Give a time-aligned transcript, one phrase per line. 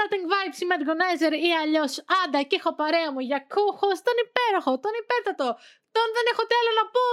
[0.00, 4.72] Starting Vibes με Gonaizer ή αλλιώς Άντα και έχω παρέα μου για co-host τον υπέροχο,
[4.84, 5.48] τον υπέρτατο,
[5.96, 7.04] τον δεν έχω τι άλλο να πω.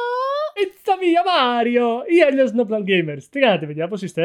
[0.64, 1.88] It's a me, Mario!
[2.16, 3.26] Ή αλλιώς Noplan Gamers.
[3.32, 4.24] Τι κάνετε, παιδιά, πώς είστε;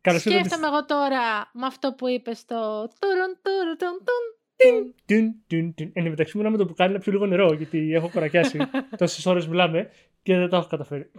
[0.00, 4.26] Καλώς Σκέφτομαι εγώ τώρα με αυτό που είπες στο τουρουν τουρουν τουρουν
[5.92, 8.58] Εν τω μεταξύ μου να με το μπουκάλι να πιω λίγο νερό, γιατί έχω κορακιάσει.
[8.98, 9.90] Τόσες ώρες μιλάμε
[10.22, 11.10] και δεν το έχω καταφέρει.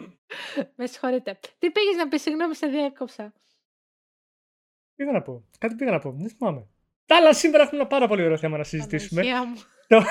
[0.75, 1.39] Με συγχωρείτε.
[1.59, 3.33] Τι πήγες να πεις, συγγνώμη, σε διέκοψα.
[4.95, 5.43] Πήγα να πω.
[5.57, 6.11] Κάτι πήγα να πω.
[6.11, 6.67] Δεν θυμάμαι.
[7.09, 9.23] Αλλά σήμερα έχουμε ένα πάρα πολύ ωραίο θέμα να συζητήσουμε.
[9.87, 9.97] Το...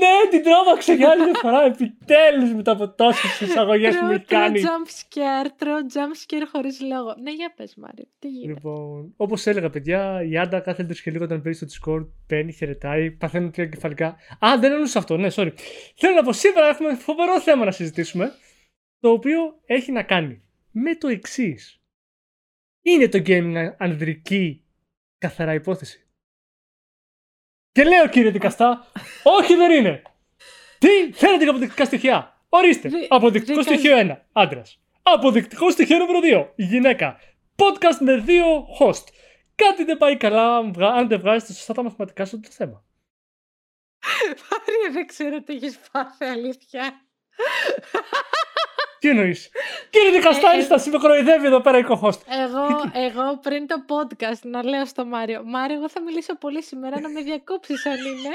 [0.00, 1.64] ναι, την τρόμαξα για άλλη μια φορά.
[1.64, 4.60] Επιτέλους μετά από τόσες εισαγωγές που μου έχει κάνει.
[4.60, 7.14] Τρώω jump scare, τρώω jump scare χωρίς λόγο.
[7.22, 8.08] Ναι, για πες, Μάρι.
[8.18, 11.66] Τι γίνεται; Λοιπόν, όπως έλεγα, παιδιά, η Άντα κάθε τρεις και λίγο όταν παίρνει στο
[11.66, 14.16] Discord παίρνει, χαιρετάει, παθαίνουν τρία κεφαλικά.
[14.38, 15.52] Α, δεν εννοούσα αυτό, ναι, sorry.
[15.96, 18.32] Θέλω να πω, σήμερα έχουμε φοβερό θέμα να συζητήσουμε.
[19.00, 21.80] Το οποίο έχει να κάνει με το εξής.
[22.82, 24.65] Είναι το gaming ανδρική
[25.18, 26.08] καθαρά υπόθεση.
[27.72, 28.86] Και λέω κύριε δικαστά,
[29.22, 30.02] όχι δεν είναι.
[30.78, 32.90] Τι θέλετε για αποδεικτικά στοιχεία; Ορίστε.
[33.08, 34.16] Αποδεικτικό στοιχείο 1.
[34.32, 34.80] Άντρας.
[35.02, 36.52] Αποδεικτικό στοιχείο νούμερο 2.
[36.56, 37.20] Γυναίκα.
[37.56, 39.04] Podcast με δύο host.
[39.54, 42.84] Κάτι δεν πάει καλά αν δεν βγάζετε σωστά τα μαθηματικά σου το θέμα.
[44.26, 47.00] Μάρια, δεν ξέρω τι έχεις πάθει, αλήθεια.
[48.98, 49.50] Τι εννοείς;
[49.90, 52.22] Κύριε Δικαστάρη, θα με κοροϊδεύει εδώ πέρα η κοχώστ.
[52.28, 52.66] Εγώ,
[53.06, 55.42] εγώ πριν το podcast να λέω στο Μάριο.
[55.44, 58.30] Μάριο, εγώ θα μιλήσω πολύ σήμερα να με διακόψεις αν είναι.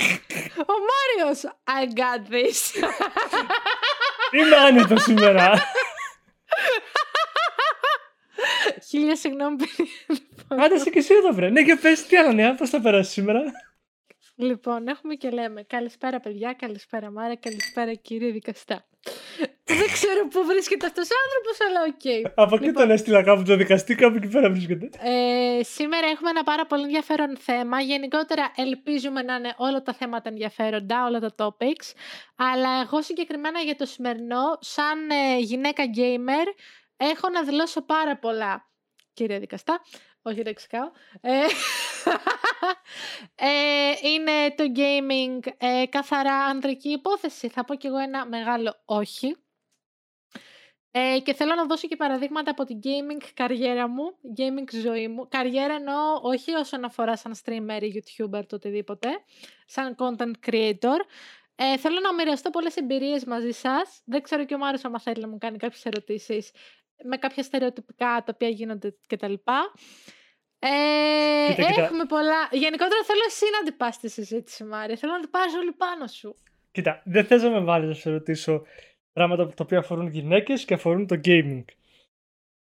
[0.58, 1.41] Ο Μάριος.
[1.66, 2.84] I got this.
[4.31, 5.53] Είμαι άνετος σήμερα.
[8.90, 9.56] Χίλια συγγνώμη,
[10.47, 11.50] Άντε σε και εσύ εδώ, βρε.
[11.50, 13.41] Ναι, και πες τι άλλο νέα, πώς θα περάσεις σήμερα;
[14.41, 18.85] Λοιπόν, έχουμε και λέμε καλησπέρα παιδιά, καλησπέρα Μάρα, καλησπέρα κύριε δικαστά.
[19.63, 22.02] Δεν ξέρω πού βρίσκεται αυτός ο άνθρωπος, αλλά OK.
[22.03, 22.31] Okay.
[22.35, 24.90] Από εκεί λοιπόν, τον έστειλα κάπου το δικαστή, κάπου εκεί πέρα βρίσκεται.
[25.00, 27.81] Ε, σήμερα έχουμε ένα πάρα πολύ ενδιαφέρον θέμα.
[27.81, 31.88] Γενικότερα ελπίζουμε να είναι όλα τα θέματα ενδιαφέροντα, όλα τα topics.
[32.35, 36.47] Αλλά εγώ συγκεκριμένα για το σημερινό, σαν ε, γυναίκα gamer,
[36.97, 38.69] έχω να δηλώσω πάρα πολλά.
[39.13, 39.81] Κύριε δικαστά,
[40.22, 40.91] όχι δεν ξεκάω.
[41.22, 41.31] Ε,
[43.35, 47.47] ε, είναι το gaming ε, καθαρά ανδρική υπόθεση.
[47.50, 49.35] Θα πω κι εγώ ένα μεγάλο όχι.
[50.94, 54.03] Ε, και θέλω να δώσω και παραδείγματα από την gaming καριέρα μου,
[54.38, 55.28] gaming ζωή μου.
[55.29, 59.09] Καριέρα εννοώ όχι όσον αφορά σαν streamer ή youtuber το οτιδήποτε,
[59.66, 61.00] σαν content creator.
[61.56, 64.01] Ε, θέλω να μοιραστώ πολλές εμπειρίες μαζί σας.
[64.06, 66.51] Δεν ξέρω και ο Μάριος άμα θέλει να μου κάνει κάποιες ερωτήσεις
[67.03, 69.34] με κάποια στερεοτυπικά τα οποία γίνονται κτλ.
[70.63, 72.47] Ε, κοίτα, έχουμε πολλά.
[72.51, 74.95] Γενικότερα θέλω εσύ να την πα στη συζήτηση, Μάρια.
[74.95, 76.35] Θέλω να την πάρει όλοι πάνω σου.
[76.72, 78.61] Κοίτα, δεν θε να με βάλεις να σε ρωτήσω
[79.13, 81.63] πράγματα τα οποία αφορούν γυναίκες και αφορούν το gaming.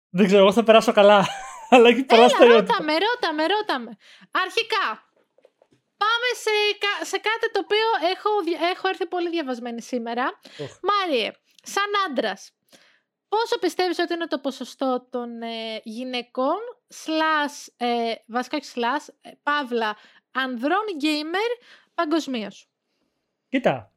[0.09, 1.25] Δεν ξέρω, εγώ θα περάσω καλά.
[1.73, 2.73] Αλλά έχει πολλά στερεότυπα.
[2.73, 3.97] Ρώτα με, ρώτα με, ρώτα με.
[4.31, 4.85] Αρχικά,
[5.97, 6.53] πάμε σε,
[7.05, 8.29] σε κάτι το οποίο έχω,
[8.71, 10.39] έχω έρθει πολύ διαβασμένη σήμερα.
[10.57, 10.63] Oh.
[10.81, 11.31] Μάριε,
[11.63, 12.51] σαν άντρας,
[13.33, 16.57] πόσο πιστεύεις ότι είναι το ποσοστό των ε, γυναικών
[16.87, 19.95] slash, ε, βασικά όχι slash, ε, παύλα,
[20.31, 21.63] ανδρών gamer
[21.93, 22.67] παγκοσμίως;
[23.49, 23.93] Κοίτα,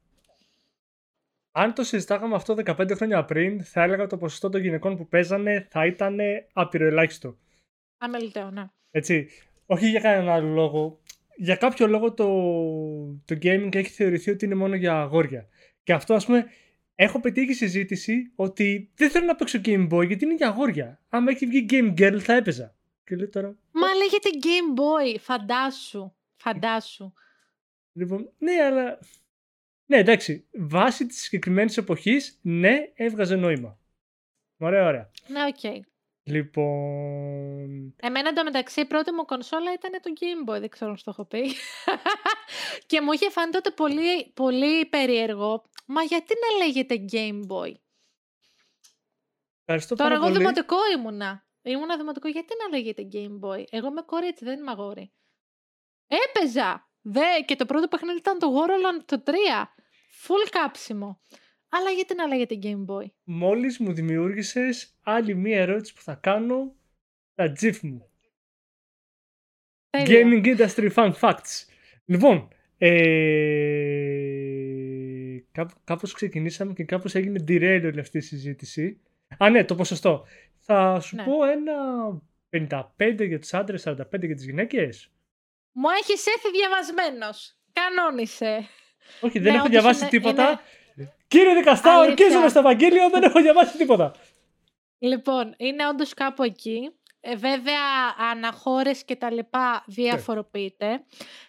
[1.51, 5.67] αν το συζητάγαμε αυτό 15 χρόνια πριν, θα έλεγα το ποσοστό των γυναικών που παίζανε
[5.71, 6.19] θα ήταν
[6.53, 7.39] απειροελάχιστο.
[7.99, 8.65] Αμεληταίο, ναι.
[8.91, 9.29] Έτσι.
[9.67, 11.01] Όχι για κανέναν άλλο λόγο.
[11.37, 12.27] Για κάποιο λόγο το,
[13.25, 15.49] το gaming έχει θεωρηθεί ότι είναι μόνο για αγόρια.
[15.83, 16.47] Και αυτό, ας πούμε,
[16.97, 21.01] έχω πετύχει συζήτηση ότι δεν θέλω να παίξω Game Boy γιατί είναι για αγόρια.
[21.09, 22.77] Αν έχει βγει Game Girl θα έπαιζα.
[23.05, 23.57] Και λέει τώρα.
[23.71, 26.13] Μα λέγεται Game Boy, φαντάσου.
[26.37, 27.13] Φαντάσου.
[27.93, 28.99] Λοιπόν, ναι, αλλά.
[29.87, 30.47] Ναι, εντάξει.
[30.53, 33.79] Βάσει της συγκεκριμένης εποχής, ναι, έβγαζε νόημα.
[34.59, 35.11] Ωραία, ωραία.
[35.29, 35.57] Ναι, OK.
[35.63, 35.81] Okay.
[36.23, 37.95] Λοιπόν.
[37.97, 41.25] Εμένα εντωμεταξύ η πρώτη μου κονσόλα ήταν το Game Boy, δεν ξέρω αν το έχω
[41.25, 41.43] πει.
[42.87, 45.65] και μου είχε φανεί τότε πολύ, πολύ περίεργο.
[45.87, 47.73] Μα γιατί να λέγεται Game Boy;
[49.61, 50.37] Ευχαριστώ Τώρα εγώ πολύ.
[50.39, 51.47] δημοτικό ήμουνα.
[51.63, 55.13] Ήμουνα δημοτικό, γιατί να λέγεται Game Boy; Εγώ είμαι κορίτσι, δεν είμαι αγόρι.
[56.07, 56.91] Έπαιζα!
[57.01, 59.33] Δε, και το πρώτο παιχνίδι ήταν το Warland το 3.
[60.27, 61.21] Full κάψιμο.
[61.69, 66.77] Αλλά γιατί να λέγεται Game Boy; Μόλις μου δημιούργησες άλλη μία ερώτηση που θα κάνω
[67.35, 68.11] τα GIF μου.
[69.91, 70.23] Τέλεια.
[70.23, 71.65] Gaming Industry Fun Facts.
[72.05, 72.49] Λοιπόν,
[72.79, 74.36] ε,
[75.85, 79.01] κάπως ξεκινήσαμε και κάπως έγινε derail όλη αυτή η συζήτηση.
[79.39, 80.27] Α, ναι, το ποσοστό.
[80.59, 81.25] Θα σου ναι.
[81.25, 81.75] πω ένα
[82.99, 85.11] 55 για τους άντρες, 45 για τις γυναίκες.
[85.73, 87.57] Μου έχεις έρθει διαβασμένος.
[87.73, 88.69] Κανόνισε.
[89.21, 90.61] Όχι, δεν ναι, έχω διαβάσει τίποτα.
[91.29, 94.15] Κύριε δικαστά, ορκίζομαι στο Ευαγγέλιο, δεν έχω διαβάσει τίποτα.
[94.99, 96.91] Λοιπόν, είναι όντως κάπου εκεί.
[97.21, 101.05] ε, βέβαια ανά χώρες και τα λοιπά διαφοροποιείται.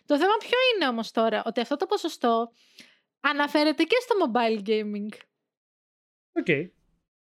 [0.05, 2.51] Το θέμα ποιο είναι όμως τώρα, ότι αυτό το ποσοστό
[3.29, 5.13] αναφέρεται και στο mobile gaming.
[6.31, 6.71] OK.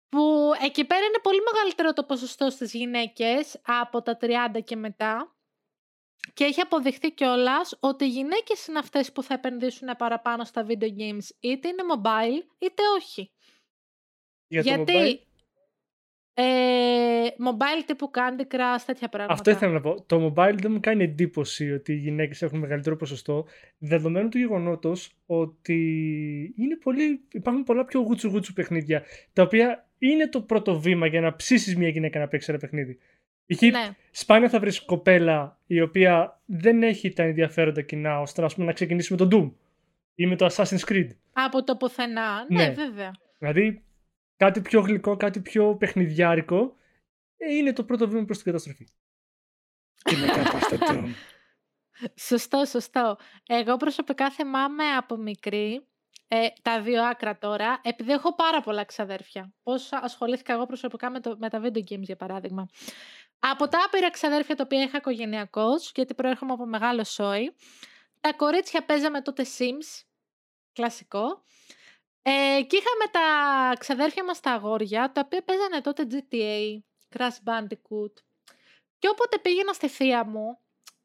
[0.08, 5.34] Που εκεί πέρα είναι πολύ μεγαλύτερο το ποσοστό στις γυναίκες από τα 30 και μετά.
[6.34, 10.96] Και έχει αποδειχθεί κιόλας ότι οι γυναίκες είναι αυτές που θα επενδύσουν παραπάνω στα video
[10.98, 13.30] games, είτε είναι mobile είτε όχι.
[14.46, 15.29] Για το Γιατί mobile,
[16.42, 19.32] ε, mobile τύπου Candy Crush, τέτοια πράγματα.
[19.32, 20.02] αυτό ήθελα να πω.
[20.06, 23.46] Το mobile δεν μου κάνει εντύπωση ότι οι γυναίκες έχουν μεγαλύτερο ποσοστό,
[23.78, 25.78] δεδομένου του γεγονότος ότι
[26.56, 29.02] είναι πολύ, υπάρχουν πολλά πιο γούτσου γούτσου παιχνίδια,
[29.32, 32.98] τα οποία είναι το πρώτο βήμα για να ψήσεις μια γυναίκα να παίξει ένα παιχνίδι.
[33.46, 33.60] Π.χ.
[33.62, 33.88] Ναι.
[34.10, 38.72] σπάνια θα βρεις κοπέλα η οποία δεν έχει τα ενδιαφέροντα κοινά ώστε ας πούμε, να
[38.72, 39.50] ξεκινήσει με το Doom
[40.14, 41.08] ή με το Assassin's Creed.
[41.32, 42.46] Από το πουθενά.
[42.48, 42.70] Ναι, Ναι.
[42.70, 43.10] βέβαια.
[43.38, 43.82] Δηλαδή
[44.40, 46.76] κάτι πιο γλυκό, κάτι πιο παιχνιδιάρικο
[47.36, 48.88] ε, είναι το πρώτο βήμα προς την καταστροφή.
[50.02, 51.08] Και μετά πας στο Doom.
[52.14, 53.16] Σωστό, σωστό.
[53.46, 55.86] Εγώ προσωπικά θυμάμαι από μικρή,
[56.28, 59.52] ε, τα δύο άκρα τώρα, επειδή έχω πάρα πολλά ξαδέρφια.
[59.62, 62.68] Πώς ασχολήθηκα εγώ προσωπικά με, το, με τα video games, για παράδειγμα.
[63.38, 67.54] Από τα άπειρα ξαδέρφια τα οποία είχα οικογενειακώς, γιατί προέρχομαι από μεγάλο σόι,
[68.20, 70.04] τα κορίτσια παίζαμε τότε Sims,
[70.72, 71.44] κλασικό.
[72.22, 73.20] Ε, και είχαμε τα
[73.78, 76.78] ξαδέρφια μας τα αγόρια, τα οποία παίζανε τότε GTA,
[77.16, 78.12] Crash Bandicoot.
[78.98, 80.58] Και όποτε πήγαινα στη θεία μου,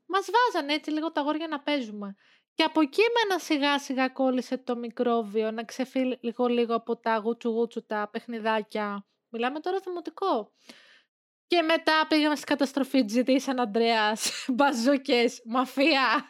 [0.06, 2.16] μας βάζανε έτσι λίγο τα αγόρια να παίζουμε.
[2.54, 7.16] Και από εκεί εμένα σιγά σιγά κόλλησε το μικρόβιο να ξεφύγει λίγο λίγο από τα
[7.18, 9.06] γούτσου γούτσου τα παιχνιδάκια.
[9.30, 10.52] Μιλάμε τώρα δημοτικό.
[11.48, 16.26] Και μετά πήγαμε στην καταστροφή GT San Andreas, μπαζούκες, μαφία.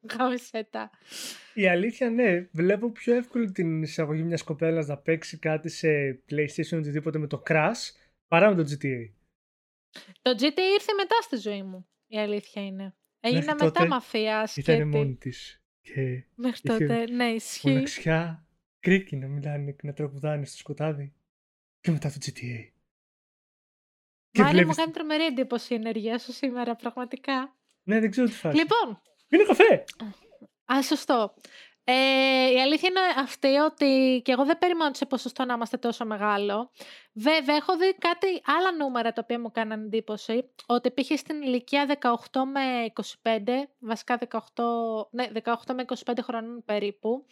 [0.00, 0.90] Γάμισέτα.
[1.54, 5.88] Η αλήθεια ναι, βλέπω πιο εύκολη την εισαγωγή μιας κοπέλας να παίξει κάτι σε
[6.30, 7.90] PlayStation οτιδήποτε με το Crash
[8.28, 9.10] παρά με το GTA.
[10.22, 12.94] Το GT ήρθε μετά στη ζωή μου, η αλήθεια είναι.
[13.20, 14.84] Έγινα Μέχρι μετά τότε μαφία Ήταν και...
[14.84, 17.68] μόνη της και Μέχρι είχε τότε, ναι, ισχύει.
[17.68, 18.46] μοναξιά,
[18.80, 21.14] κρίκι να μιλάνε και να τραγουδάνε στο σκοτάδι
[21.80, 22.68] και μετά το GTA.
[24.30, 24.76] Και Μάλλον μου βλέπεις...
[24.76, 27.56] κάνει τρομερή εντύπωση η ενέργεια σου σήμερα, πραγματικά.
[27.82, 28.56] Ναι, δεν ξέρω τι φάση.
[28.56, 29.84] Λοιπόν, Είναι καφέ!
[30.72, 31.34] Α, σωστό.
[31.84, 36.04] Ε, η αλήθεια είναι αυτή ότι και εγώ δεν περιμένω σε ποσοστό να είμαστε τόσο
[36.04, 36.70] μεγάλο.
[37.12, 40.50] Βέβαια, έχω δει κάτι άλλα νούμερα τα οποία μου κάναν εντύπωση.
[40.66, 42.92] Ότι πήγε στην ηλικία 18 με
[43.22, 43.38] 25,
[43.78, 44.18] βασικά
[44.54, 44.62] 18,
[45.10, 47.26] ναι, 18 με 25 χρονών περίπου.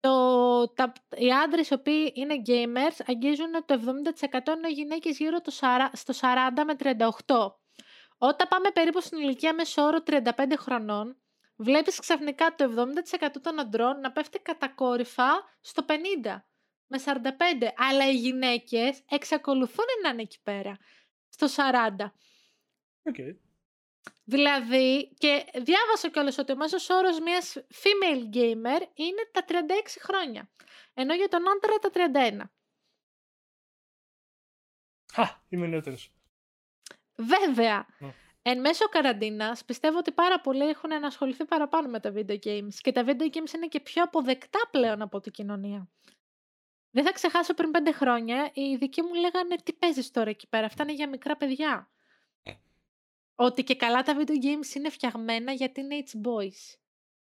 [0.00, 5.40] Το, τα, οι άντρες οι οποίοι είναι gamers αγγίζουν το 70% ενώ οι γυναίκες γύρω
[5.40, 6.26] το, σαρα- στο 40
[6.66, 7.52] με 38.
[8.18, 10.22] Όταν πάμε περίπου στην ηλικία μέσο όρο 35
[10.58, 11.16] χρονών,
[11.56, 15.92] βλέπεις ξαφνικά το 70% των αντρών να πέφτει κατακόρυφα στο 50
[16.86, 17.72] με 45.
[17.76, 20.76] Αλλά οι γυναίκες εξακολουθούν να είναι εκεί πέρα,
[21.28, 22.12] στο 40.
[23.02, 23.16] Οκ.
[24.24, 30.50] Δηλαδή, και διάβασα κιόλας ότι ο μέσος όρος μιας female gamer είναι τα 36 χρόνια.
[30.94, 32.50] Ενώ για τον άντρα τα 31.
[35.12, 36.12] Χα, είμαι νεότερος.
[37.18, 38.14] Βέβαια, Ναι.
[38.42, 42.92] εν μέσω καραντίνας πιστεύω ότι πάρα πολλοί έχουν ασχοληθεί παραπάνω με τα video games και
[42.92, 45.88] τα video games είναι και πιο αποδεκτά πλέον από την κοινωνία.
[46.90, 50.66] Δεν θα ξεχάσω πριν πέντε χρόνια, οι δικοί μου λέγανε τι παίζεις τώρα εκεί πέρα,
[50.66, 51.90] αυτά είναι για μικρά παιδιά.
[53.34, 56.78] Ότι και καλά τα video games είναι φτιαγμένα για teenage boys.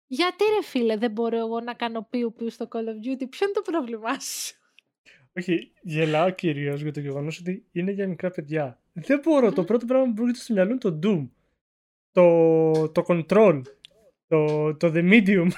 [0.06, 3.46] Γιατί ρε φίλε δεν μπορώ εγώ να κάνω πιου πιου στο Call of Duty, ποιο
[3.46, 4.56] είναι το πρόβλημά σου;
[5.36, 8.81] Όχι, γελάω κυρίως για το γεγονός ότι είναι για μικρά παιδιά.
[8.92, 9.52] Δεν μπορώ.
[9.52, 9.66] Το Μμμ.
[9.66, 11.28] πρώτο πράγμα που μου έρχεται στο μυαλό είναι το Doom.
[12.12, 13.62] Το, το Control.
[14.28, 15.48] Το, το The Medium.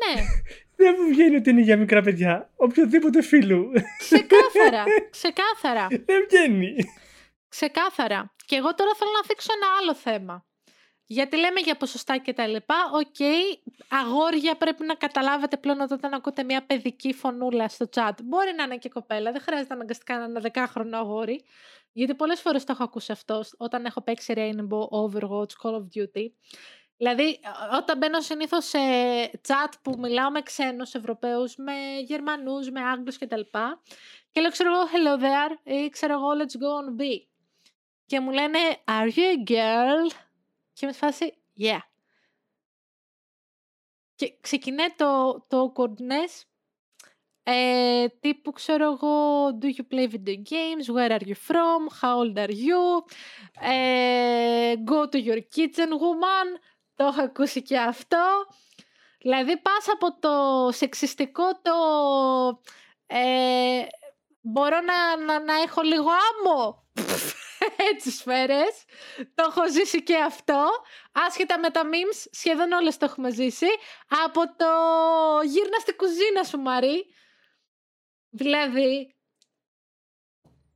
[0.00, 0.22] ναι,
[0.76, 2.50] Δεν μου βγαίνει ότι είναι για μικρά παιδιά.
[2.56, 3.72] Οποιοδήποτε φίλου.
[3.98, 5.86] ξεκάθαρα, ξεκάθαρα.
[5.88, 6.74] Δεν βγαίνει.
[7.48, 8.34] Ξεκάθαρα.
[8.46, 10.44] Και εγώ τώρα θέλω να θίξω ένα άλλο θέμα.
[11.06, 12.74] Γιατί λέμε για ποσοστά και τα λοιπά.
[12.92, 13.16] Οκ,
[13.88, 18.12] αγόρια πρέπει να καταλάβετε πλέον ότι όταν ακούτε μια παιδική φωνούλα στο chat.
[18.24, 21.44] Μπορεί να είναι και κοπέλα, δεν χρειάζεται αναγκαστικά να είναι ένα δεκάχρονο αγόρι.
[21.96, 26.26] Γιατί πολλές φορές το έχω ακούσει αυτό όταν έχω παίξει Rainbow, Overwatch, Call of Duty.
[26.96, 28.78] Δηλαδή, ε, όταν μπαίνω συνήθως σε
[29.48, 31.72] chat που μιλάω με ξένους Ευρωπαίους, με
[32.04, 33.40] Γερμανούς, με Άγγλους κτλ.
[34.30, 37.04] Και λέω, ξέρω εγώ, hello there, ή ξέρω εγώ, let's go on B.
[38.06, 40.12] Και μου λένε, are you a girl?
[40.72, 41.78] Και με στη φάση, yeah.
[44.14, 46.42] Και ξεκινάει το, το awkwardness.
[47.46, 52.38] Ε, τύπου ξέρω εγώ, do you play video games, where are you from, how old
[52.38, 53.04] are you,
[53.60, 56.58] ε, go to your kitchen woman,
[56.94, 58.46] το έχω ακούσει και αυτό.
[59.18, 61.72] Δηλαδή πας από το σεξιστικό το
[63.06, 63.86] ε,
[64.40, 66.84] μπορώ να, να, να έχω λίγο άμμο;
[67.92, 68.84] έτσι σφαίρες.
[69.34, 70.68] Το έχω ζήσει και αυτό.
[71.12, 73.66] Άσχετα με τα memes, σχεδόν όλες το έχουμε ζήσει.
[74.24, 74.66] Από το
[75.44, 77.06] γύρνα στη κουζίνα σου, Μαρή.
[78.36, 79.14] Δηλαδή,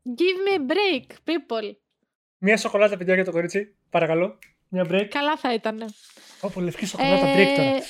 [0.05, 1.75] give me a break, people.
[2.39, 3.77] Μία σοκολάτα, παιδιά, για το κορίτσι.
[3.91, 4.39] Παρακαλώ.
[4.69, 5.07] Μια break.
[5.09, 5.95] Καλά θα ήταν.
[6.41, 7.75] Όπου λευκή σοκολάτα break τώρα.
[7.75, 7.83] Ε,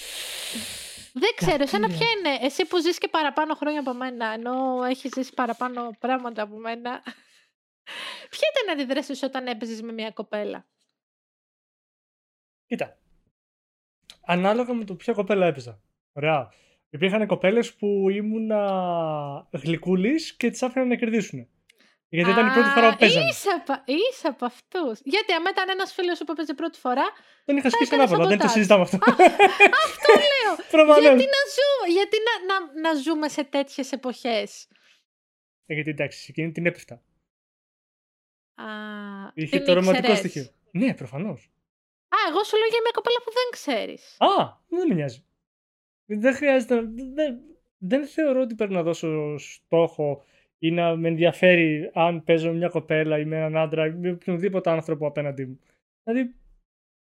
[1.13, 5.13] δεν ξέρω, εσένα ποια είναι; Εσύ που ζεις και παραπάνω χρόνια από μένα, ενώ έχεις
[5.15, 7.03] ζήσει παραπάνω πράγματα από μένα.
[8.31, 10.67] Ποια ήταν η αντίδραση σου όταν έπαιζες με μια κοπέλα;
[12.67, 12.99] Κοίτα.
[14.21, 15.81] Ανάλογα με το ποια κοπέλα έπαιζα.
[16.13, 16.53] Ωραία.
[16.91, 18.63] Υπήρχαν κοπέλες που ήμουνα
[19.53, 21.49] γλυκούλης και τις άφηναν να κερδίσουν.
[22.09, 23.29] Γιατί ήταν η πρώτη φορά που παίζανε.
[23.31, 25.01] Είσαι από, είσαι από αυτούς.
[25.05, 27.05] Γιατί αν ήταν ένας φίλος που έπαιζε πρώτη φορά.
[27.45, 28.57] Τον είχα σκίσει έκανες ανάποδα, δεν το σαμποτάζ.
[28.57, 28.97] συζητάμε αυτό.
[29.87, 30.53] Αυτό λέω.
[30.71, 31.01] Προφανώς.
[31.01, 34.69] γιατί να, ζούμε, γιατί να, να, να ζούμε σε τέτοιες εποχές.
[35.67, 36.95] Ε, Γιατί εντάξει, σε εκείνη την έπεφτα.
[38.55, 38.65] Α,
[39.35, 40.19] Είχε την το ρομαντικό ήξερες.
[40.19, 40.47] στοιχείο.
[40.71, 41.51] Ναι, προφανώς.
[42.09, 44.17] Α, εγώ σου λέω για μια κοπέλα που δεν ξέρεις.
[44.19, 45.23] Α, δεν με νοιάζει.
[46.11, 46.83] Δεν χρειάζεται να.
[47.15, 47.41] Δεν,
[47.79, 50.25] δεν θεωρώ ότι πρέπει να δώσω στόχο
[50.59, 54.11] ή να με ενδιαφέρει αν παίζω με μια κοπέλα ή με έναν άντρα ή με
[54.11, 55.61] οποιονδήποτε άνθρωπο απέναντί μου.
[56.05, 56.35] Δηλαδή,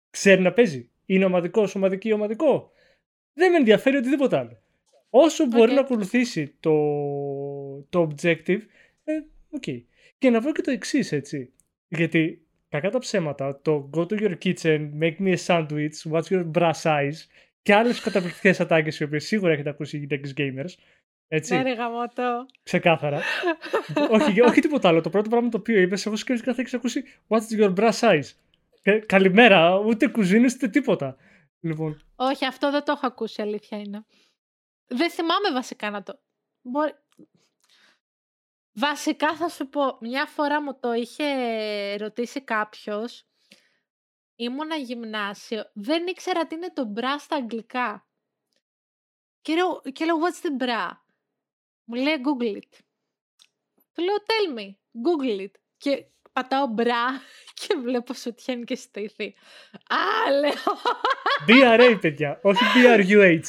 [0.09, 0.89] ξέρει να παίζει.
[1.05, 2.71] Είναι ομαδικό, ομαδική, ομαδικό.
[3.33, 4.61] Δεν με ενδιαφέρει οτιδήποτε άλλο.
[5.09, 5.75] Όσο μπορεί Οκ.
[5.75, 6.73] να ακολουθήσει το,
[7.89, 8.61] το objective,
[9.03, 9.13] ε,
[9.49, 9.63] οκ.
[10.17, 11.53] Και να πω και το εξής, έτσι.
[11.87, 16.51] Γιατί κακά τα ψέματα, το go to your kitchen, make me a sandwich, what's your
[16.51, 17.19] bra size
[17.69, 20.73] και άλλες καταπληκτικές ατάκες οι οποίες σίγουρα έχετε ακούσει οι γυναίκες gamers.
[21.27, 22.45] Έτσι, Ναι, ρε γαμώτο.
[22.63, 23.21] ξεκάθαρα.
[24.15, 25.01] όχι, όχι τίποτα άλλο.
[25.01, 28.29] Το πρώτο πράγμα το οποίο είπες, εγώ σκέφτηκα θα έχεις ακούσει what's your bra size.
[28.81, 31.17] Και, καλημέρα, ούτε κουζίνες ούτε τίποτα.
[31.59, 34.05] Λοιπόν, Όχι, αυτό δεν το έχω ακούσει, αλήθεια είναι.
[34.87, 36.19] Δεν θυμάμαι βασικά να το.
[36.61, 36.93] Μπορεί...
[38.73, 41.25] Βασικά θα σου πω, μια φορά μου το είχε
[41.95, 43.25] ρωτήσει κάποιος,
[44.39, 48.07] ήμουνα γυμνάσιο, δεν ήξερα τι είναι το μπρά στα αγγλικά.
[49.41, 50.89] Και λέω, και λέω what's the bra?
[51.83, 52.77] Μου λέει Google it.
[53.93, 54.67] Του λέω tell me,
[55.05, 55.51] Google it.
[55.77, 57.21] Και πατάω μπρά
[57.59, 59.35] και βλέπω σουτιέν και στήθη.
[59.87, 60.75] Α, λέω.
[61.47, 63.43] BRA, παιδιά, όχι BRUH.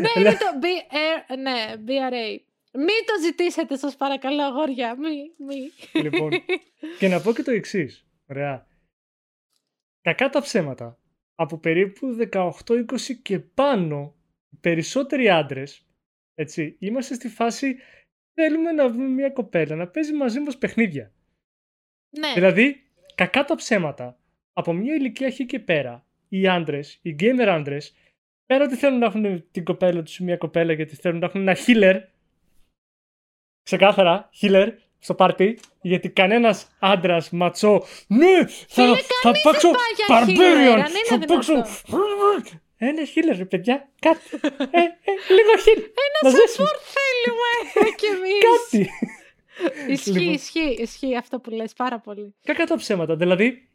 [0.00, 2.38] ναι, είναι το BR, ναι, BRA.
[2.72, 4.96] Μην το ζητήσετε, σας παρακαλώ, αγόρια.
[4.98, 5.72] Μη, μη.
[6.02, 6.30] λοιπόν,
[6.98, 8.04] και να πω και το εξής.
[8.26, 8.68] Ωραία.
[10.00, 10.98] Κακά τα ψέματα.
[11.34, 12.84] Από περίπου 18-20
[13.22, 14.14] και πάνω,
[14.50, 15.86] οι περισσότεροι άντρες,
[16.34, 17.76] έτσι, είμαστε στη φάση
[18.34, 21.12] θέλουμε να βρούμε μια κοπέλα να παίζει μαζί μας παιχνίδια.
[22.18, 22.82] ναι, Δηλαδή,
[23.14, 24.18] κακά τα ψέματα.
[24.52, 27.94] Από μια ηλικία χ και πέρα, οι άντρες, οι gamer άντρες,
[28.46, 31.56] πέρα ότι θέλουν να έχουν την κοπέλα τους μια κοπέλα γιατί θέλουν να έχουν ένα
[31.66, 32.02] healer.
[33.62, 35.58] Ξεκάθαρα, healer στο πάρτι.
[35.80, 37.84] Γιατί κανένας άντρας ματσό.
[38.06, 40.80] Ναι, θα, Φίλε, θα κανείς παίξω δεν πάει για healer, Barbarian.
[40.84, 41.52] αν είναι Θα παίξω.
[41.52, 42.60] δυνατόν.
[42.82, 43.88] Ένα healer, ρε παιδιά.
[44.00, 44.20] Κάτι.
[44.70, 45.82] ε, ε, λίγο heal.
[46.22, 46.68] να ζήσουμε.
[46.68, 48.42] support θέλουμε κι εμείς.
[48.72, 48.90] Κάτι.
[49.92, 50.32] ισχύει, Λοιπόν.
[50.34, 52.34] ισχύει, ισχύει αυτό που λες πάρα πολύ.
[52.44, 53.16] Κακά τα ψέματα.
[53.16, 53.68] Δηλαδή,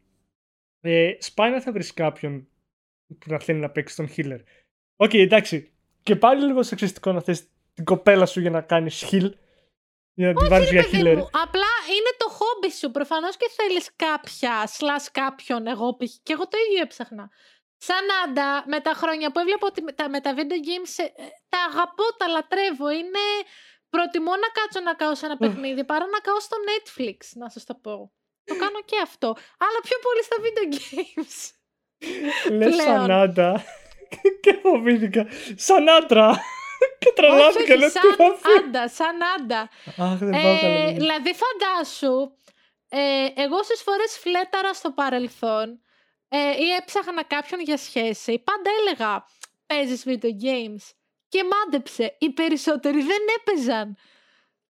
[0.80, 2.48] ε, σπάει να θα βρεις κάποιον
[3.06, 4.38] που να θέλει να παίξει τον healer.
[4.96, 5.70] OK, εντάξει.
[6.02, 7.42] Και πάλι λίγο σεξιστικό να θες
[7.74, 9.30] την κοπέλα σου για να κάνεις heal.
[10.18, 11.16] Για να τη βάλεις για Παιδί healer.
[11.16, 12.90] μου, απλά είναι το χόμπι σου.
[12.90, 15.66] Προφανώς και θέλεις κάποια, slash κάποιον.
[15.66, 16.12] Εγώ π.χ.
[16.22, 17.24] Και εγώ το ίδιο έψαχνα.
[17.76, 21.02] Σαν άντα, με τα χρόνια που έβλεπα ότι με τα, με τα video games ε,
[21.22, 22.88] ε, τα αγαπώ, τα λατρεύω.
[22.90, 23.24] Είναι.
[23.90, 27.64] Προτιμώ να κάτσω να κάω σε ένα παιχνίδι παρά να κάω στο Netflix, να σας
[27.64, 28.12] το πω.
[28.44, 29.28] Το κάνω και αυτό.
[29.64, 31.36] Αλλά πιο πολύ στα video games.
[32.58, 33.10] Λες σαν πλέον.
[33.10, 33.64] άντα.
[34.42, 35.26] και φοβήθηκα.
[35.56, 36.40] Σαν άντρα.
[37.00, 37.74] και όχι, τρελάθηκα.
[37.74, 38.50] όχι, Λέω τι σαν θα πει.
[38.58, 39.60] άντα, σαν άντα.
[39.96, 40.58] Αχ, δεν πάω καλά.
[40.58, 40.92] Ε, δεν είναι.
[40.92, 42.16] δηλαδή φαντάσου,
[42.88, 45.80] ε, εγώ στις φορές φλέταρα στο παρελθόν
[46.28, 49.24] ε, ή έψαχνα κάποιον για σχέση, πάντα έλεγα
[49.66, 50.84] παίζεις video games
[51.28, 52.16] και μάντεψε.
[52.18, 53.96] Οι περισσότεροι δεν έπαιζαν.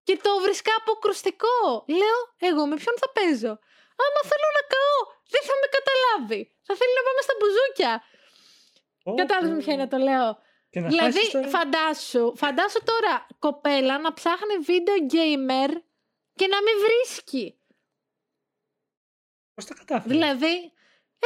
[0.02, 1.84] Και το βρίσκα αποκρουστικό.
[2.00, 2.18] Λέω,
[2.50, 3.52] εγώ με ποιον θα παίζω;
[4.04, 4.98] Άμα θέλω να καώ,
[5.32, 6.40] δεν θα με καταλάβει.
[6.66, 7.92] Θα θέλει να πάμε στα μπουζούκια.
[9.08, 9.62] Ω, Κατάλαβες ω.
[9.64, 10.28] ποια είναι το λέω.
[10.76, 11.48] Και να Δηλαδή, χάσεις τώρα.
[11.48, 15.70] φαντάσου, φαντάσου τώρα κοπέλα να ψάχνει video gamer
[16.34, 17.58] και να μην βρίσκει.
[19.54, 20.54] Πώς τα κατάφερες; Δηλαδή,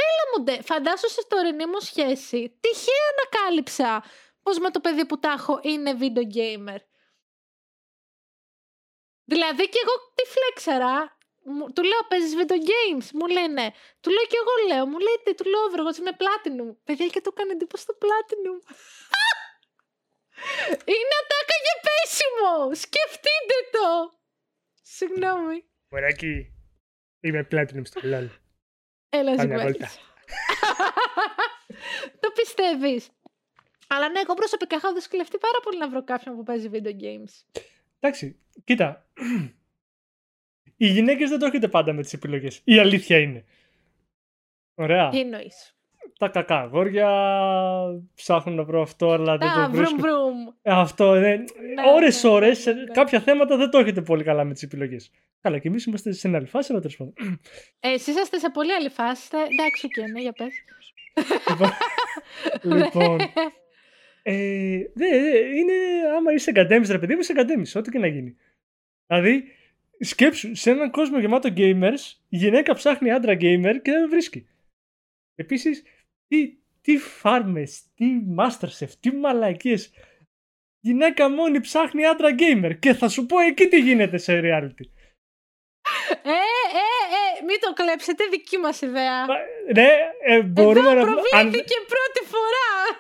[0.03, 4.05] έλα μου ντε, φαντάσου στη τωρινή μου σχέση, τυχαία ανακάλυψα
[4.43, 6.79] πως με το παιδί που τα έχω είναι video gamer.
[9.25, 13.71] Δηλαδή και εγώ τι φλέξερα, μου- του λέω παίζεις video games, μου λέει ναι.
[14.01, 16.77] Του λέω και εγώ λέω, μου λέει τι, του λέω βρω, εγώ είμαι platinum.
[16.85, 18.75] Παιδιά και το έκανε εντύπωση στο platinum.
[20.95, 22.75] Είναι ατάκα για πέσιμο!
[22.85, 24.19] Σκεφτείτε το!
[24.83, 25.65] Συγγνώμη.
[25.89, 26.53] Μωράκι.
[27.21, 28.29] Είμαι Platinum στο LOL.
[29.09, 29.63] Έλα, Κάμια ζυγουέλης.
[29.63, 29.89] βόλτα.
[32.21, 33.09] Το πιστεύεις.
[33.89, 37.63] Αλλά ναι, εγώ προσωπικά έχω δυσκολευτεί πάρα πολύ να βρω κάποιον που παίζει video games.
[38.01, 39.07] Εντάξει, κοίτα.
[40.77, 42.61] Οι γυναίκες δεν το έχετε πάντα με τις επιλογές.
[42.65, 43.45] Η αλήθεια είναι.
[44.75, 45.09] Ωραία.
[45.09, 45.75] Τι εννοείς;
[46.21, 47.09] Τα κακά αγόρια
[48.15, 49.99] ψάχνουν να βρω αυτό, αλλά δεν Τα το βρουμ βρίσκουν.
[50.01, 50.35] βρουμ.
[50.63, 51.37] Αυτό, ναι.
[51.37, 51.45] Ναι,
[51.95, 52.85] ώρες, ναι, ώρες, ναι, σε ναι.
[52.85, 55.11] κάποια θέματα δεν το έχετε πολύ καλά με τις επιλογές.
[55.41, 57.15] Καλά, και εμείς είμαστε σε άλλη φάση, αλλά τέλος πάντων.
[57.81, 59.23] Ε, Εσείς είσαστε σε πολύ άλλη φάση.
[59.23, 60.53] είστε- Εντάξει, οκ, ναι, για πες.
[62.63, 63.21] λοιπόν,
[64.23, 65.73] ε, δε, δε, είναι,
[66.17, 68.37] άμα είσαι γκαντέμης, ρε παιδί μου, είσαι γκαντέμης, ό,τι και να γίνει.
[69.07, 69.45] Δηλαδή,
[70.01, 74.47] σκέψου, σε έναν κόσμο γεμάτο gamers, η γυναίκα ψάχνει άντρα gamer και δεν βρίσκει.
[75.35, 75.83] Επίσης,
[76.31, 78.07] τι, τι φάρμες, τι
[78.39, 79.93] masterchef, τι μαλακίες.
[80.81, 84.85] Γυναίκα μόνη ψάχνει άντρα gamer και θα σου πω εκεί τι γίνεται σε reality.
[86.23, 86.87] Ε, ε,
[87.41, 89.27] ε, μην το κλέψετε, δική μας ιδέα.
[89.75, 89.89] Ναι,
[90.27, 91.01] ε, μπορούμε Εδώ να...
[91.01, 92.99] αν- προβλήθηκε πρώτη φορά.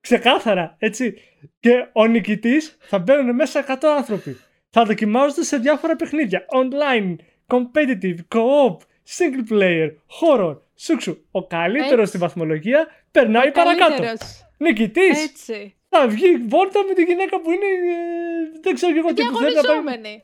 [0.00, 1.14] Ξεκάθαρα, έτσι.
[1.60, 4.36] Και ο νικητής θα μπαίνουν μέσα 100 άνθρωποι.
[4.70, 6.44] Θα δοκιμάζονται σε διάφορα παιχνίδια.
[6.48, 7.16] Online,
[7.46, 8.76] competitive, co-op,
[9.08, 9.88] single player,
[10.20, 11.16] horror, σούξου.
[11.30, 12.06] Ο καλύτερος Έτσι.
[12.06, 13.94] στη βαθμολογία περνάει παρακάτω.
[14.02, 14.40] Καλύτερος.
[14.58, 15.76] Νικητής Έτσι.
[15.88, 17.66] θα βγει βόλτα με τη γυναίκα που είναι.
[17.66, 19.72] ε, δεν ξέρω και εγώ τι που θέλει να πάει.
[19.72, 20.22] Διαγωνιζόμενοι.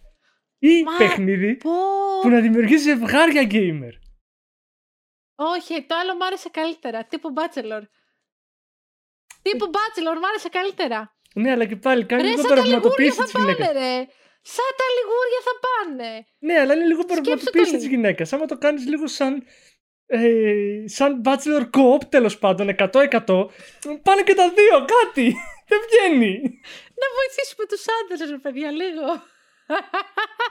[0.59, 1.71] Ή Μα- παιχνίδι Πω.
[2.23, 3.92] που να δημιουργήσει ζευγάρια gamer.
[5.35, 7.05] Όχι, το άλλο μου άρεσε καλύτερα.
[7.05, 7.83] Τύπου Bachelor.
[9.42, 11.16] Τύπου Bachelor, μου άρεσε καλύτερα.
[11.35, 13.66] Ναι, αλλά και πάλι κάνει Ρε, λίγο σαν τα λιγούρια πραγματοποίηση θα της γυναίκας.
[13.66, 14.07] πάνε, ρε.
[14.42, 16.26] Σαν τα λιγούρια θα πάνε.
[16.38, 17.94] Ναι, αλλά είναι λίγο Σκέψου το πραγματοποίηση της λίγο.
[17.94, 18.33] γυναίκας.
[18.33, 19.44] Άμα το κάνεις λίγο σαν.
[20.07, 23.48] Ε, σαν bachelor co-op τέλος πάντων, 100%
[24.02, 25.35] πάνε και τα δύο, κάτι!
[25.70, 26.33] Δεν βγαίνει!
[27.00, 29.07] Να βοηθήσουμε τους άντρες, ρε παιδιά, λίγο.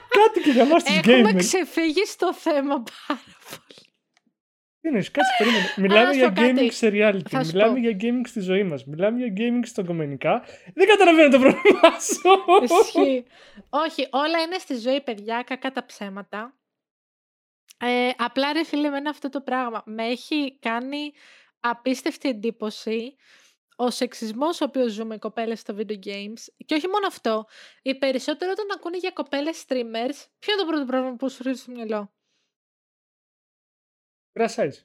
[0.10, 1.36] κάτι και για εμά του Έχουμε gamers.
[1.38, 3.91] ξεφύγει στο θέμα πάρα πολύ.
[4.82, 5.74] Τι εννοείς, κάτσε περίμενε.
[5.78, 6.54] Μιλάμε να σου για πω κάτι.
[6.58, 7.30] gaming σε reality.
[7.30, 7.80] Θα σου Μιλάμε πω.
[7.80, 8.86] για gaming στη ζωή μας.
[8.86, 10.44] Μιλάμε για gaming στα κομμενικά.
[10.74, 12.20] Δεν καταλαβαίνω το πρόβλημά σου.
[12.64, 13.26] Ισχύει.
[13.70, 16.56] Όχι, όλα είναι στη ζωή, παιδιά, κακά τα ψέματα.
[17.80, 21.12] Ε, απλά ρε φίλε, εμένα αυτό το πράγμα με έχει κάνει
[21.60, 23.16] απίστευτη εντύπωση
[23.76, 27.46] ο σεξισμός ο οποίος ζούμε οι κοπέλες στο video games και όχι μόνο αυτό,
[27.82, 31.58] οι περισσότεροι όταν ακούνε για κοπέλες streamers, ποιο είναι το πρώτο πρόβλημα που σου έρχεται
[31.58, 32.14] στο μυαλό;
[34.40, 34.78] Brass size.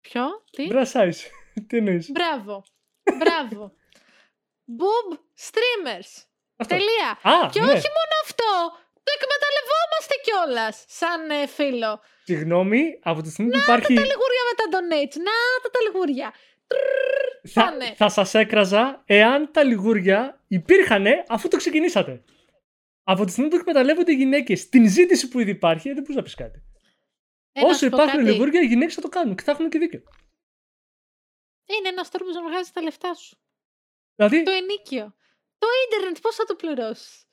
[0.00, 1.20] Ποιο, τι, Brass size.
[1.68, 2.64] Τι εννοείς; μπράβο,
[3.18, 3.72] μπράβο.
[4.78, 5.08] Boob
[5.46, 6.10] streamers.
[6.56, 6.74] Αυτό.
[6.74, 7.08] Τελεία.
[7.22, 7.66] Α, Και ναι.
[7.66, 8.50] όχι μόνο αυτό,
[9.04, 12.00] το εκμεταλλευόμαστε κιόλας σαν ε, φίλο.
[12.24, 13.94] Συγγνώμη, από τη στιγμή που υπάρχει.
[13.94, 15.16] Τα λιγούρια με τα donates.
[15.28, 16.32] Να τα τα λιγούρια.
[17.48, 17.94] Θα, πάνε.
[17.96, 22.22] θα σας έκραζα εάν τα λιγούρια υπήρχανε αφού το ξεκινήσατε.
[23.02, 26.22] Από τη στιγμή που εκμεταλλεύονται οι γυναίκες την ζήτηση που ήδη υπάρχει, δεν μπορείς να
[26.22, 26.62] πεις κάτι.
[27.52, 28.30] Ε, να Όσο σου πω υπάρχουν κάτι.
[28.32, 30.02] λιγούρια, οι γυναίκες θα το κάνουν και θα έχουν και δίκιο.
[31.66, 33.36] Είναι ένας τρόπος να βγάζεις τα λεφτά σου.
[34.14, 35.14] Δηλαδή, Το ενίκιο.
[35.58, 37.26] Το ίντερνετ, πώς θα το πληρώσεις;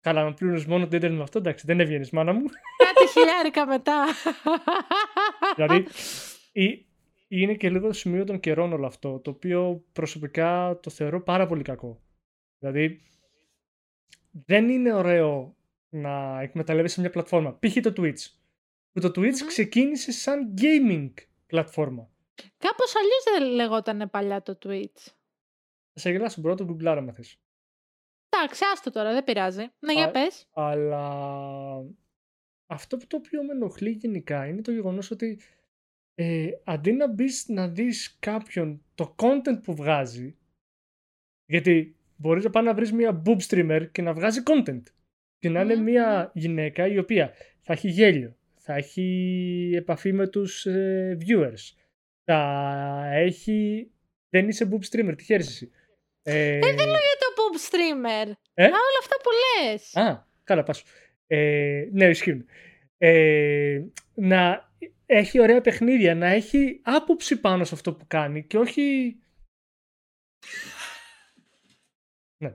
[0.00, 2.44] καλά, να πλήρωνες μόνο το ίντερνετ με αυτό, εντάξει, δεν έβγαινες μάνα μου.
[2.76, 4.06] Κάτι χιλιάρικα μετά.
[5.56, 5.86] δηλαδή,
[6.64, 6.86] η-
[7.28, 11.46] είναι και λίγο το σημείο των καιρών όλο αυτό, το οποίο προσωπικά το θεωρώ πάρα
[11.46, 12.02] πολύ κακό.
[12.58, 13.02] Δηλαδή,
[14.46, 15.56] δεν είναι ωραίο
[15.88, 17.58] να εκμεταλλεύεσαι μια πλατφόρμα.
[17.58, 17.74] Π.χ.
[17.82, 18.20] το Twitch.
[18.96, 19.46] Που το Twitch Μμμ.
[19.46, 21.12] ξεκίνησε σαν gaming
[21.46, 22.10] πλατφόρμα.
[22.58, 25.00] Κάπως αλλιώς δεν λεγόταν παλιά το Twitch.
[25.92, 27.38] Θα σε γελάσω, μπορώ να το γκουγκλάρω άμα θες.
[28.28, 29.64] Εντάξει, άστο τώρα, δεν πειράζει.
[29.78, 30.46] Ναι, για Α, πες.
[30.52, 31.04] Αλλά
[32.66, 35.40] αυτό που το οποίο με ενοχλεί γενικά είναι το γεγονός ότι
[36.14, 40.36] ε, αντί να μπεις να δεις κάποιον το content που βγάζει
[41.46, 44.82] γιατί μπορείς να πάει να βρεις μια boob streamer και να βγάζει content
[45.38, 50.28] και να είναι Μμμ, μια γυναίκα η οποία θα έχει γέλιο, θα έχει επαφή με
[50.28, 51.74] τους ε, viewers,
[52.24, 53.90] θα έχει...
[54.28, 55.70] Δεν είσαι boob streamer, τι χαίρεσαι εσύ.
[56.22, 56.74] Ε, Για
[57.18, 58.32] το pop streamer.
[58.54, 59.30] Ε; Α, όλα αυτά που
[59.64, 59.96] λες.
[59.96, 60.84] Α, καλά, πάσου.
[61.26, 62.46] Ε, ναι, ισχύουν.
[62.98, 63.82] Ε,
[64.14, 64.72] να
[65.06, 69.16] έχει ωραία παιχνίδια, να έχει άποψη πάνω σε αυτό που κάνει και όχι...
[72.36, 72.54] Ναι.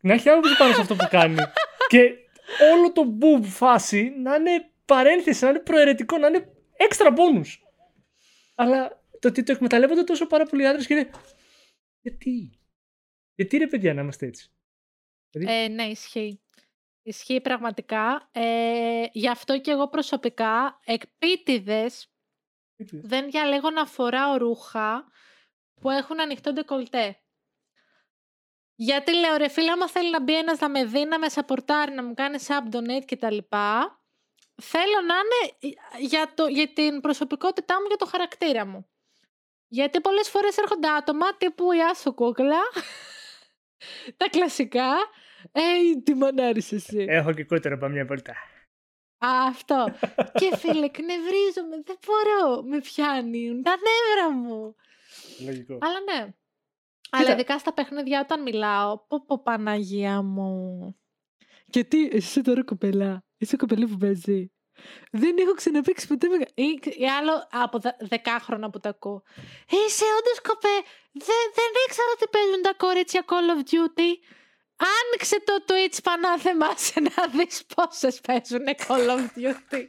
[0.00, 1.36] Να έχει άποψη πάνω σε αυτό που κάνει
[1.92, 2.14] και
[2.72, 7.48] όλο το boob φάση να είναι παρένθεση, να είναι προαιρετικό, να είναι έξτρα bonus.
[8.54, 11.10] Αλλά το ότι το εκμεταλλεύονται τόσο πάρα πολλοί άντρες και είναι...
[12.00, 12.60] Γιατί;
[13.34, 14.52] Γιατί ρε παιδιά να είμαστε έτσι;
[15.30, 16.40] Ε, ναι, ισχύει.
[17.02, 18.28] Ισχύει πραγματικά.
[18.32, 22.12] Ε, γι' αυτό και εγώ προσωπικά, εκπίτηδες,
[23.02, 25.04] δεν διαλέγω να φοράω ρούχα
[25.80, 27.20] που έχουν ανοιχτό ντεκολτέ.
[28.74, 31.92] Γιατί λέω ρε φίλε, άμα θέλει να μπει ένας να με δει, να με σαπορτάρει,
[31.92, 33.38] να μου κάνει sub donate κτλ.
[34.60, 38.88] Θέλω να είναι για, το, για την προσωπικότητά μου, για το χαρακτήρα μου.
[39.68, 42.60] Γιατί πολλές φορές έρχονται άτομα τύπου η Άσο Κούκλα,
[44.18, 44.92] τα κλασικά.
[45.52, 45.60] Ε,
[46.04, 47.06] τι μανάρεις εσύ.
[47.08, 48.34] Έχω και κότερο από μια πόρτα.
[49.18, 49.94] Αυτό.
[50.40, 52.62] και φίλε, κνευρίζομαι, δεν μπορώ.
[52.62, 54.74] Με πιάνει τα νεύρα μου.
[55.44, 55.78] Λογικό.
[55.80, 56.34] Αλλά ναι.
[57.10, 60.94] Αλλά ειδικά στα παιχνίδια όταν μιλάω, πω πω Παναγία μου.
[61.66, 64.52] Γιατί εσύ τώρα κοπελά, είσαι κοπελή που παίζει.
[65.10, 66.36] Δεν έχω ξαναπέξει ποτέ με...
[66.54, 66.68] Ή,
[67.04, 69.22] ή άλλο από δεκάχρονα που τα ακούω.
[69.68, 70.76] Είσαι όντως κοπέ.
[71.12, 74.10] Δεν, δεν ήξερα ότι παίζουν τα κορίτσια Call of Duty.
[74.96, 79.82] Άνοιξε το Twitch πανάθεμά σε να δεις πόσες παίζουν Call of Duty.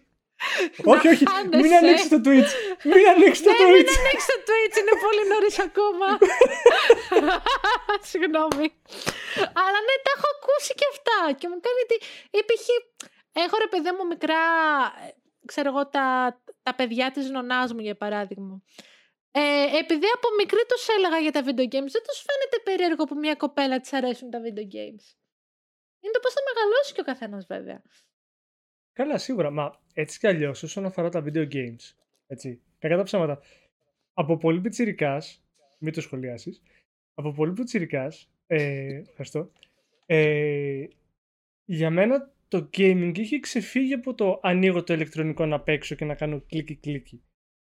[0.93, 1.23] όχι, όχι.
[1.63, 2.51] Μην ανοίξεις το Twitch.
[2.91, 3.89] Μην ανοίξεις το ναι, Twitch.
[3.89, 4.75] Μην ανοίξεις το Twitch.
[4.81, 6.07] Είναι πολύ νωρίς ακόμα.
[8.09, 8.65] Συγγνώμη.
[9.63, 11.17] Αλλά ναι, τα έχω ακούσει και αυτά.
[11.39, 11.97] Και μου κάνει τι.
[12.41, 12.73] Υπήρχε
[13.33, 14.41] Έχω ρε παιδί μου μικρά,
[15.07, 15.11] ε,
[15.45, 16.05] ξέρω εγώ, τα,
[16.63, 18.61] τα παιδιά της νονάς μου για παράδειγμα.
[19.31, 19.41] Ε,
[19.79, 23.35] επειδή από μικρή τους έλεγα για τα video games, δεν τους φαίνεται περίεργο που μια
[23.35, 25.05] κοπέλα της αρέσουν τα video games.
[26.01, 27.81] Είναι το πώς θα μεγαλώσει και ο καθένας βέβαια.
[28.93, 29.51] Καλά, σίγουρα.
[29.51, 31.93] Μα έτσι κι αλλιώς, όσον αφορά τα video games,
[32.27, 33.41] έτσι, κακά τα ψέματα,
[34.13, 35.43] από πολύ πιτσιρικάς,
[35.79, 36.61] μην το σχολιάσεις,
[37.13, 39.51] από πολύ πιτσιρικάς, ε, ευχαριστώ,
[40.05, 40.85] ε,
[41.65, 46.15] για μένα το gaming είχε ξεφύγει από το ανοίγω το ηλεκτρονικό να παίξω και να
[46.15, 47.23] κάνω κλικι κλικι.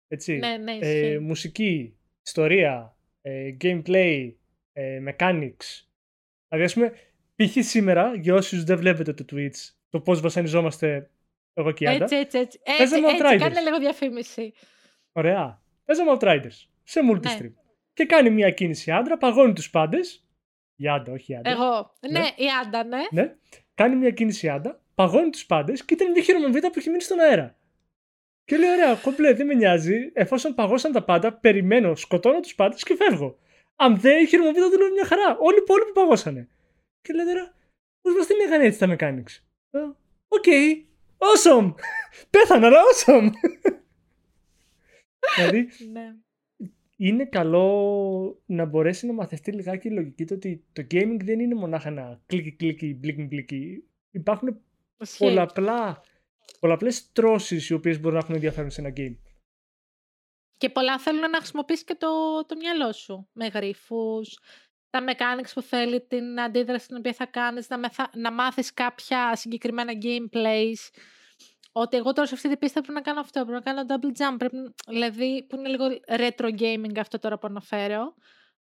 [0.08, 0.38] Έτσι.
[0.38, 4.34] Ναι, ναι, ε, μουσική, ιστορία, ε, gameplay,
[4.74, 5.86] ε, mechanics.
[6.48, 6.94] Δηλαδή, ας πούμε,
[7.36, 7.65] π.χ.
[7.65, 11.10] σήμερα, για όσους δεν βλέπετε το Twitch, το πώς βασανιζόμαστε
[11.54, 12.04] εγώ και η Άντα.
[12.04, 12.60] Έτσι, έτσι, έτσι.
[12.63, 14.54] Έτσι, έτσι, κάνε λίγο διαφήμιση.
[15.12, 15.62] Ωραία.
[15.86, 17.41] Παίζαμε Outriders σε multistream.
[17.41, 17.54] Ναι.
[17.94, 20.26] Και κάνει μια κίνηση άντρα, παγώνει τους πάντες.
[20.76, 21.50] Η Άντα, όχι η Άντα.
[21.50, 21.94] Εγώ.
[22.12, 23.02] Ναι, ναι η Άντα, ναι.
[23.12, 23.36] ναι
[23.82, 27.20] κάνει μια κίνηση άντα, παγώνει τους πάντες και ήταν μια χειρομοβίδα που έχει μείνει στον
[27.20, 27.56] αέρα.
[28.46, 30.12] Και λέει: Ωραία, κομπλέ, δεν με νοιάζει.
[30.13, 33.38] Εφόσον παγώσαν τα πάντα, περιμένω, σκοτώνω τους πάντες και φεύγω.
[33.76, 35.38] Αν δεν, η χειροβομβίδα δουλεύει μια χαρά.
[35.39, 36.48] Όλοι οι υπόλοιποι παγώσανε.
[37.02, 37.54] Και λέει τώρα,
[38.02, 39.34] πώς μας την έκανε έτσι τα mechanics.
[39.72, 39.80] Ε,
[40.27, 40.84] ok, okay,
[41.17, 41.74] awesome!
[42.34, 43.30] Πέθανα, αλλά awesome!
[45.36, 46.15] δηλαδή, ναι
[47.03, 51.55] είναι καλό να μπορέσει να μαθευτεί λιγάκι η λογική του ότι το gaming δεν είναι
[51.55, 53.83] μονάχα ένα κλικι κλικι, μπλικι μπλικι.
[54.11, 54.61] Υπάρχουν
[55.17, 56.03] πολλαπλά,
[56.59, 59.17] πολλαπλές στρώσεις οι οποίες μπορούν να έχουν ενδιαφέρον σε ένα game.
[60.57, 62.07] Και πολλά θέλουν να χρησιμοποιήσει και το,
[62.45, 63.29] το μυαλό σου.
[63.33, 64.39] Με γρίφους,
[64.89, 68.09] τα mechanics που θέλει, την αντίδραση την οποία θα κάνεις, να, μεθα...
[68.15, 70.89] να μάθεις κάποια συγκεκριμένα gameplays
[71.71, 74.21] ότι εγώ τώρα σε αυτή την πίστα πρέπει να κάνω αυτό, πρέπει να κάνω double
[74.21, 78.15] jump, πρέπει, δηλαδή που είναι λίγο retro gaming αυτό τώρα που αναφέρω.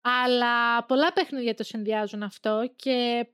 [0.02, 3.28] Αλλά πολλά παιχνίδια το συνδυάζουν αυτό και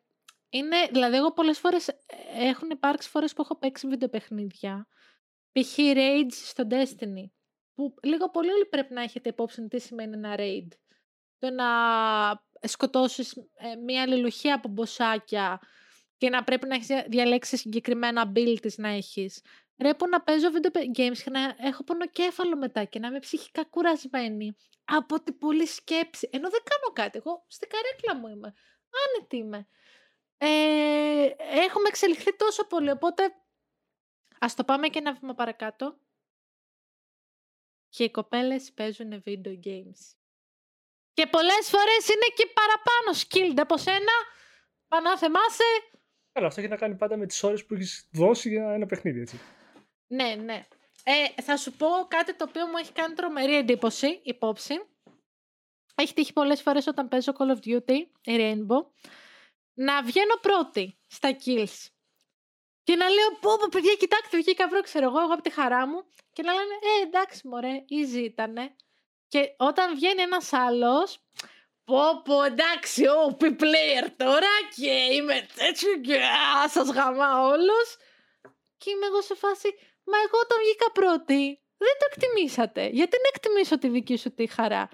[0.49, 1.95] είναι, δηλαδή εγώ πολλές φορές ε,
[2.35, 4.87] έχουν υπάρξει φορές που έχω παίξει βιντεοπαιχνίδια.
[5.51, 5.75] Π.χ.
[5.77, 7.25] Rage στο Destiny.
[7.73, 10.67] Που λίγο πολύ όλοι πρέπει να έχετε υπόψη τι σημαίνει ένα raid.
[11.39, 11.67] Το να
[12.67, 15.59] σκοτώσεις ε, μια αλληλουχία από μποσάκια
[16.17, 19.41] και να πρέπει να έχεις διαλέξει συγκεκριμένα abilities να έχεις.
[19.75, 24.55] Πρέπει να παίζω video games και να έχω πονοκέφαλο μετά και να είμαι ψυχικά κουρασμένη
[24.85, 26.29] από την πολλή σκέψη.
[26.31, 27.17] Ενώ δεν κάνω κάτι.
[27.17, 28.53] Εγώ στην καρέκλα μου είμαι.
[29.05, 29.67] Άνετη είμαι.
[30.37, 30.47] Ε,
[31.37, 33.31] έχουμε εξελιχθεί τόσο πολύ, οπότε
[34.39, 35.99] ας το πάμε και ένα βήμα παρακάτω.
[37.89, 40.01] Και οι κοπέλες παίζουν video games.
[41.13, 44.11] Και πολλές φορές είναι και παραπάνω skilled από σένα.
[44.87, 45.63] Πανά θεμάσαι,
[46.37, 49.19] Καλά, αυτό έχει να κάνει πάντα με τις ώρες που έχεις δώσει για ένα παιχνίδι,
[49.19, 49.39] έτσι.
[50.07, 50.65] Ναι, ναι.
[51.03, 54.73] Ε, θα σου πω κάτι το οποίο μου έχει κάνει τρομερή εντύπωση, υπόψη.
[55.95, 58.85] Έχει τύχει πολλές φορές όταν παίζω Call of Duty, η Rainbow,
[59.73, 61.85] να βγαίνω πρώτη στα kills.
[62.83, 65.87] Και να λέω, πω, πω παιδιά, κοιτάξτε, βγήκα βρω, ξέρω εγώ, εγώ από τη χαρά
[65.87, 66.03] μου.
[66.33, 68.75] Και να λένε, ε, εντάξει, μωρέ, easy ήτανε.
[69.27, 71.19] Και όταν βγαίνει ένας άλλος,
[71.91, 77.87] Πω πω εντάξει, ο player τώρα και είμαι τέτοιο και α, σας γαμά όλους.
[78.77, 79.69] Και είμαι εγώ σε φάση,
[80.09, 81.41] μα εγώ όταν βγήκα πρώτη,
[81.83, 82.87] δεν το εκτιμήσατε.
[82.87, 84.89] Γιατί να εκτιμήσω τη δική σου τη χαρά;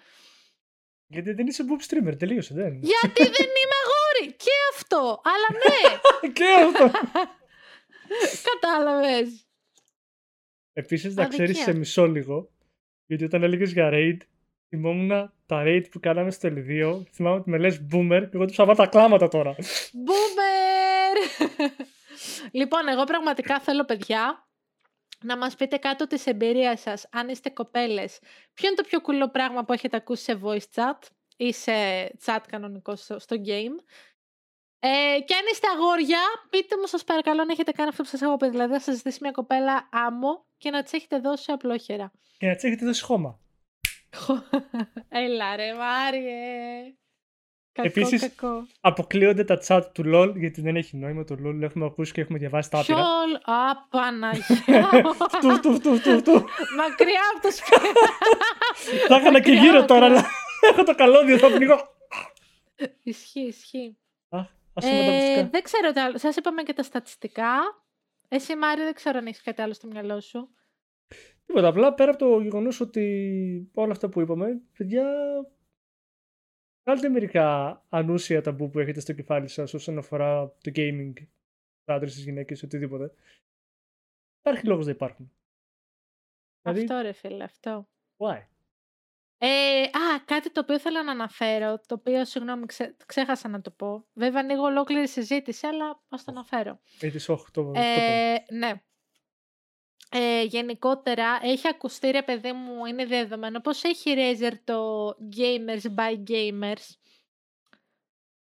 [1.08, 2.73] Γιατί δεν είσαι boob streamer, τελείωσε, δεν.
[2.82, 4.34] Γιατί δεν είμαι αγόρι.
[4.43, 5.21] Και αυτό.
[5.32, 5.82] Αλλά ναι.
[6.38, 6.99] και αυτό.
[8.49, 9.47] Κατάλαβες.
[10.73, 12.51] Επίσης, να ξέρεις σε μισό λίγο,
[13.06, 14.17] γιατί όταν έλεγες για raid,
[14.76, 17.04] θυμόμουν τα raid που κάναμε στο L2.
[17.12, 19.56] Θυμάμαι ότι με λες boomer και εγώ τους θα τα κλάματα τώρα.
[20.08, 21.48] Boomer!
[22.60, 24.48] λοιπόν, εγώ πραγματικά θέλω παιδιά
[25.22, 28.20] να μας πείτε κάτω της εμπειρία σας, αν είστε κοπέλες,
[28.54, 31.08] ποιο είναι το πιο κουλό πράγμα που έχετε ακούσει σε voice chat
[31.38, 31.72] ή σε
[32.26, 33.76] chat κανονικό στο, game;
[34.80, 38.22] Ε, και αν είστε αγόρια, πείτε μου σας παρακαλώ αν έχετε κάνει αυτό που σας
[38.22, 38.50] έχω πει.
[38.50, 42.12] Δηλαδή να σας ζητήσει μια κοπέλα άμμο και να της έχετε δώσει απλόχερα.
[42.38, 43.42] Και να της έχετε δώσει χώμα.
[45.23, 46.93] Έλα ρε Μάριε.
[47.71, 48.67] Κακό, Επίσης, κακό.
[48.82, 51.62] Αποκλείονται τα chat του LOL γιατί δεν έχει νόημα το LOL.
[51.62, 52.97] Έχουμε ακούσει και έχουμε διαβάσει τα άπειρα.
[52.97, 54.89] Σιόλ, α, Παναγιά.
[55.34, 56.32] Φτου, φτου, φτου, φτου, φτου.
[56.78, 57.88] Μακριά από το σπίτι.
[59.08, 60.26] Θα έκανα και γύρω τώρα, αλλά
[60.71, 61.91] έχω το καλώδιο, θα πνιγώ.
[63.04, 63.97] Ισχύει, ισχύει.
[64.30, 65.47] Αχ, ας πούμε τα Ε, μυστικά.
[65.52, 66.17] δεν ξέρω τι άλλο.
[66.17, 67.54] Σας είπαμε και τα στατιστικά.
[68.28, 70.49] Εσύ, Μάρια, δεν ξέρω αν έχεις κάτι άλλο στο μυαλό σου.
[71.45, 75.06] Τίποτα, απλά πέρα από το γεγονός ότι όλα αυτά που είπαμε, παιδιά,
[76.84, 81.13] βγάλτε μερικά ανούσια ταμπού που έχετε στο κεφάλι σας όσον αφορά το gaming,
[81.84, 83.13] τα άντρες, τις γυναίκες, οτιδήποτε.
[84.39, 85.32] Υπάρχει λόγος να υπάρχουν.
[86.62, 87.88] Δηλαδή, Αυτό ρε φίλε, αυτό.
[88.17, 88.47] why?
[89.38, 93.71] Ε, α, κάτι το οποίο ήθελα να αναφέρω, το οποίο, συγγνώμη, ξέ- ξέχασα να το
[93.71, 94.06] πω.
[94.13, 96.79] Βέβαια, ανοίγω ολόκληρη συζήτηση, αλλά ας το αναφέρω.
[97.01, 97.79] Έτσι, όχι, το, το πω.
[97.79, 98.84] Ε, ναι.
[100.15, 105.99] Ε, γενικότερα, έχει ακουστεί, ρε παιδί μου, είναι δεδομένο, πώς έχει η Razer το Gamers
[105.99, 106.86] by Gamers.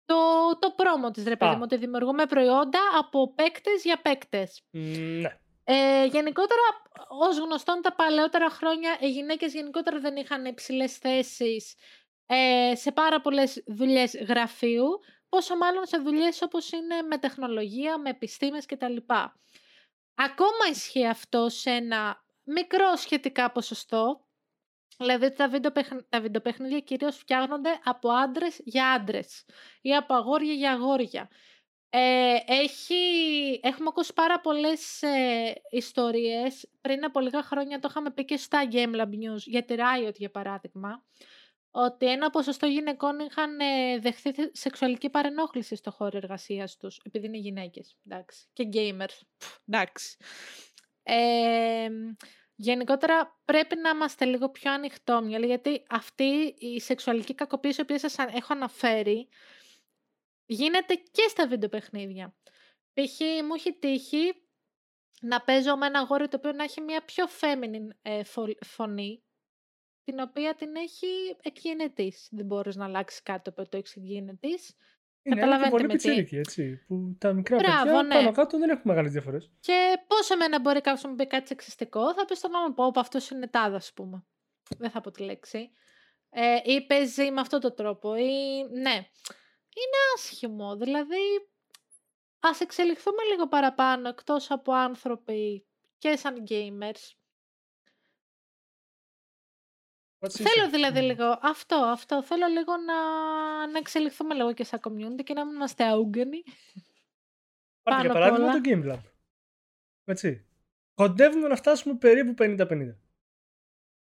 [0.06, 0.16] Το,
[0.60, 1.56] το πρόμο της, ρε παιδί Α.
[1.56, 4.62] μου, ότι δημιουργούμε προϊόντα από παίκτες για παίκτες.
[4.72, 5.40] Μ, ναι.
[5.64, 6.62] Ε, γενικότερα,
[7.08, 11.76] ως γνωστόν τα παλαιότερα χρόνια, οι γυναίκες γενικότερα δεν είχαν υψηλές θέσεις
[12.26, 18.10] ε, σε πάρα πολλές δουλειές γραφείου, πόσο μάλλον σε δουλειές όπως είναι με τεχνολογία, με
[18.10, 18.96] επιστήμες κτλ.
[20.22, 24.28] Ακόμα ισχύει αυτό σε ένα μικρό σχετικά ποσοστό,
[24.98, 29.46] δηλαδή ότι τα βιντεοπαιχ- τα βιντεοπαιχνίδια κυρίως φτιάχνονται από άντρες για άντρες
[29.82, 31.30] ή από αγόρια για αγόρια.
[31.90, 32.96] Ε, έχει,
[33.64, 36.70] έχουμε ακούσει πάρα πολλές ε, ιστορίες.
[36.82, 40.16] Πριν από λίγα χρόνια το είχαμε πει και στα Game Lab News για τη Riot
[40.16, 41.04] για παράδειγμα
[41.72, 47.26] ότι ένα ποσοστό γυναικών είχαν ε, δεχθεί θε- σεξουαλική παρενόχληση στο χώρο εργασίας τους επειδή
[47.26, 48.46] είναι γυναίκες εντάξει.
[48.54, 50.18] και gamers Πφ, εντάξει.
[51.04, 51.90] Ε,
[52.56, 58.32] γενικότερα πρέπει να είμαστε λίγο πιο ανοιχτόμυαλοι γιατί αυτή η σεξουαλική κακοποίηση που σας α-
[58.34, 59.28] έχω αναφέρει
[60.46, 62.36] γίνεται και στα βιντεοπαιχνίδια.
[62.94, 63.20] Π.χ.
[63.46, 64.34] μου έχει τύχει
[65.22, 69.24] να παίζω με ένα αγόρι το οποίο να έχει μια πιο feminine ε, φω- φωνή,
[70.10, 71.08] την οποία την έχει
[71.42, 72.28] εκγενετής.
[72.32, 74.76] Δεν μπορείς να αλλάξεις κάτι το οποίο το έχεις εκγενετής.
[75.22, 75.94] Είναι ένα και Καταλαβαίνετε πολύ με τι.
[75.94, 76.84] πιτσίρικη, έτσι.
[76.88, 78.14] Που τα μικρά Μπράβο, παιδιά ναι.
[78.14, 79.52] πάνω κάτω δεν έχουν μεγάλες διαφορές.
[79.60, 82.92] Και πώς εμένα μπορεί κάποιος να μου πει κάτι σεξιστικό, θα πεις στον άλλον πω,
[82.92, 84.26] πω αυτός είναι τάδας, ας πούμε.
[84.78, 85.72] Δεν θα πω τη λέξη.
[86.30, 88.16] Ε, ή παίζει με αυτόν τον τρόπο.
[88.16, 88.96] Ή, ναι.
[89.80, 90.78] Είναι άσχημο.
[90.78, 91.50] Δηλαδή,
[92.40, 95.66] ας εξελιχθούμε λίγο παραπάνω, εκτός από άνθρωποι
[95.98, 97.19] και σαν gamers.
[100.28, 100.72] Θέλω issue?
[100.72, 101.06] δηλαδή Μμ.
[101.06, 102.24] λίγο αυτό, αυτό.
[102.24, 102.98] Θέλω λίγο να,
[103.68, 106.44] να εξελιχθούμε λίγο και σαν community και να μην είμαστε άουγκανοι.
[107.84, 108.62] Πάρτε για πάνω απ' παράδειγμα όλα.
[108.62, 109.12] το Game Lab.
[110.04, 110.46] Έτσι.
[110.94, 112.96] Κοντεύουμε να φτάσουμε περίπου 50-50.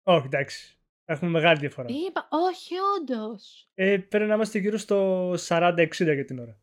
[0.03, 0.77] Όχι, εντάξει.
[1.05, 1.87] Έχουμε μεγάλη διαφορά.
[1.89, 3.69] Είπα, όχι όντως.
[3.73, 6.59] Ε, πρέπει να είμαστε γύρω στο 40-60 για την ώρα.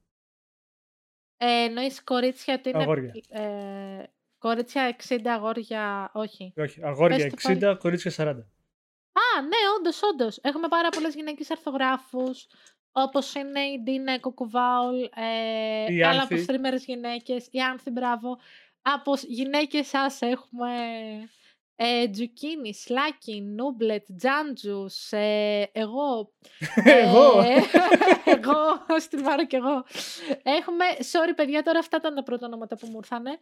[1.37, 2.83] Ε, εννοείς κορίτσια ότι είναι...
[2.83, 3.12] Αγόρια.
[3.28, 4.02] Ε,
[4.38, 6.52] κορίτσια 60, αγόρια όχι.
[6.57, 7.76] Όχι, αγόρια Πες το 60, πάλι.
[7.76, 8.52] κορίτσια 40.
[9.12, 10.38] Α, ναι, όντως, όντως.
[10.42, 12.46] Έχουμε πάρα πολλές γυναίκες αρθογράφους.
[12.92, 16.46] Όπως είναι η Ντίνα Κοκουβάουλ, ε, Η άλλα από Άνθη.
[16.48, 17.48] streamers γυναίκες.
[17.51, 18.38] Η Άνθη, μπράβο.
[18.83, 20.68] Από γυναίκες σα έχουμε
[21.77, 26.33] ε, Τζουκίνι, Σλάκι, Νούμπλετ, Τζάντζους, ε, εγώ.
[26.85, 27.40] Εγώ.
[27.40, 27.62] Ε,
[28.25, 29.85] εγώ, στην βάρω κι εγώ.
[30.42, 33.38] Έχουμε, sorry παιδιά, τώρα αυτά ήταν τα πρώτα ονόματα που μου ήρθανε.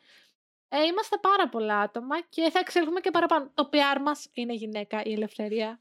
[0.73, 3.51] Ε, είμαστε πάρα πολλά άτομα και θα εξελιχθούμε και παραπάνω.
[3.55, 5.81] Το PR μας είναι γυναίκα, η ελευθερία.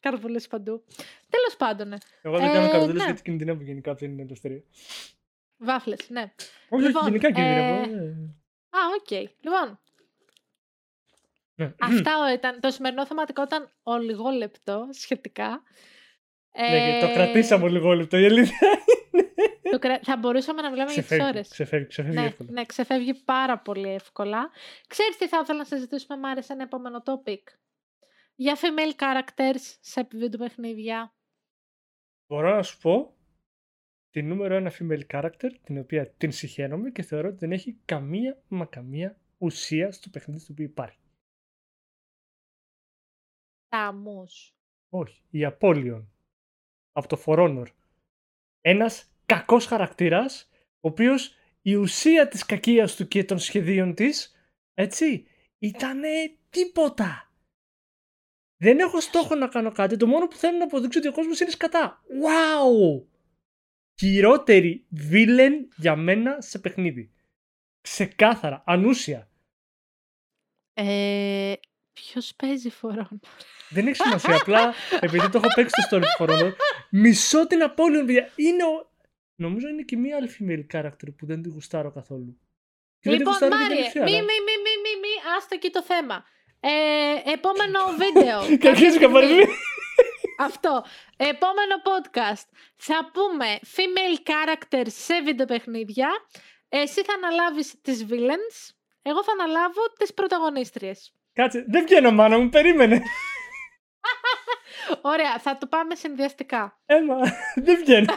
[0.00, 0.84] Καρβούλες παντού.
[1.30, 1.96] Τέλος πάντων, ναι.
[2.22, 3.04] Εγώ δεν κάνω Ε, καρδούλες ναι.
[3.04, 4.62] γιατί κινδυνεύω γενικά από την ελευθερία.
[5.56, 6.32] Βάφλες, ναι.
[6.68, 7.96] Όχι, Λοιπόν, όχι, γενικά ε, κινδυνεύω.
[7.96, 8.16] ε.
[8.70, 9.10] Α, οκ.
[9.40, 9.80] Λοιπόν,
[11.54, 11.74] Ναι.
[11.80, 12.60] αυτά ήταν.
[12.60, 15.62] Το σημερινό θεματικό ήταν ολιγόλεπτο σχετικά.
[16.70, 18.16] Ναι, και το Ε, κρατήσαμε λίγο λεπτό.
[18.18, 18.58] Η αλήθεια.
[19.70, 21.48] Το κρα- Θα μπορούσαμε να μιλάμε για τις Ξεφεύγει, ώρες.
[21.48, 22.50] ξεφεύγει, ξεφεύγει Ναι, εύκολα.
[22.52, 24.50] ναι, ξεφεύγει πάρα πολύ εύκολα.
[24.86, 27.42] Ξέρεις τι θα ήθελα να συζητήσουμε, μ' άρεσε ένα επόμενο topic;
[28.34, 31.14] Για female characters σε βίντεο παιχνίδια.
[32.26, 33.14] Μπορώ να σου πω
[34.10, 38.42] τη νούμερο ένα female character, την οποία την συχαίνομαι και θεωρώ ότι δεν έχει καμία
[38.48, 40.98] μα καμία ουσία στο παιχνίδι στο οποίο υπάρχει.
[43.68, 44.54] Ταμούς.
[44.88, 45.22] Όχι.
[45.30, 46.04] Η Apollyon.
[46.92, 47.66] Από το For Honor.
[48.60, 50.48] Ένας κακός χαρακτήρας,
[50.80, 54.34] ο οποίος η ουσία της κακίας του και των σχεδίων της,
[54.74, 55.26] έτσι,
[55.58, 57.32] ήτανε τίποτα.
[58.56, 59.96] Δεν έχω στόχο να κάνω κάτι.
[59.96, 62.02] Το μόνο που θέλω να αποδείξω ότι ο κόσμος είναι σκατά.
[62.08, 63.04] Wow!
[63.98, 67.12] χειρότερη villain για μένα σε παιχνίδι.
[67.80, 69.30] Ξεκάθαρα, ανούσια.
[70.74, 71.52] Ε,
[71.92, 73.18] Ποιος παίζει For Honor.
[73.68, 74.36] Δεν έχει σημασία.
[74.36, 76.52] Απλά επειδή το έχω παίξει στο story του For Honor,
[76.90, 78.30] μισώ την Απόλυον, παιδιά.
[78.36, 78.89] Είναι ο...
[79.44, 82.38] Νομίζω είναι και μία άλλη female character που δεν την γουστάρω καθόλου.
[83.00, 84.92] Και δεν την Λοιπόν, γουστάρω και την Μάριε, τελευταία, μη, αλλά- μη, μη, μη, μη,
[85.04, 86.16] μη, άστο εκεί το θέμα.
[86.60, 86.72] Ε,
[87.36, 88.38] επόμενο βίντεο.
[88.60, 89.12] Και αρχίζει κάποια και στιγμή.
[89.12, 89.44] παρεμβεί.
[90.48, 90.72] Αυτό.
[91.16, 92.46] Επόμενο podcast.
[92.76, 96.08] Θα πούμε female characters σε βιντεοπαιχνίδια.
[96.68, 98.56] Εσύ θα αναλάβεις τις villains.
[99.02, 101.14] Εγώ θα αναλάβω τις πρωταγωνίστριες.
[101.32, 103.02] Κάτσε, δεν βγαίνω μάνα μου, περίμενε.
[105.00, 106.78] Ωραία, θα το πάμε συνδυαστικά.
[106.86, 107.16] Έμα,
[107.54, 108.12] δεν βγαίνω.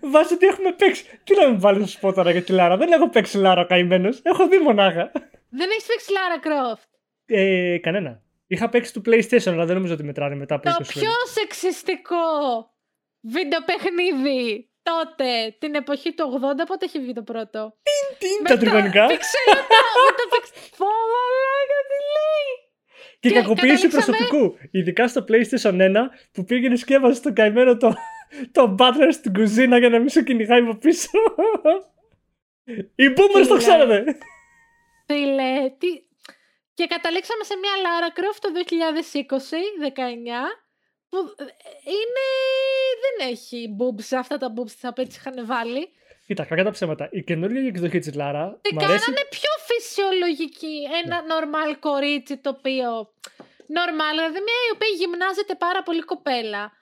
[0.00, 1.04] Βάζει ότι έχουμε παίξει.
[1.24, 3.64] Τι να με βάλεις να σου πω τώρα για τη Λάρα; Δεν έχω παίξει Λάρα
[3.64, 4.20] καημένος.
[4.22, 5.10] Έχω δει μονάχα.
[5.50, 6.88] Δεν έχεις παίξει Lara Croft;
[7.26, 8.22] Ε, κανένα.
[8.46, 12.16] Είχα παίξει του PlayStation, αλλά δεν νομίζω ότι μετράνε μετά από 20 Το πιο σεξιστικό
[13.20, 17.76] βιντεοπαιχνίδι τότε, την εποχή του 80, πότε έχει βγει το πρώτο;
[18.18, 22.50] Τι είναι Με τα το τριγωνικά; πιξελωτά, με το πιξ- Πω, μαλάκα, τι λέει.
[23.20, 24.56] Και Και κακοποίηση καταλήξαμε- προσωπικού.
[24.70, 27.94] Ειδικά στο PlayStation 1 που πήγαινε και έβαζε τον καημένο το,
[28.52, 31.08] το butler στην κουζίνα για να μην σε κυνηγάει από πίσω.
[32.94, 33.58] Οι boomers το λέει.
[33.58, 34.04] ξέρετε.
[35.06, 35.88] Φίλε, τι...
[36.74, 38.58] Και καταλήξαμε σε μια Lara Croft το 2020,
[39.88, 39.92] 19,
[41.08, 41.44] που ε,
[41.84, 42.26] είναι...
[43.04, 45.88] δεν έχει boobs, αυτά τα boobs τα οποία της είχαν βάλει.
[46.26, 47.08] Κοίτα, κακά τα ψέματα.
[47.12, 48.98] Η καινούργια εκδοχή της Λάρα Τη μ' αρέσει.
[48.98, 50.76] κάνανε πιο φυσιολογική.
[51.04, 52.88] Ένα normal κορίτσι το οποίο.
[53.76, 56.72] Normal, δηλαδή μια η οποία γυμνάζεται πάρα πολύ κοπέλα.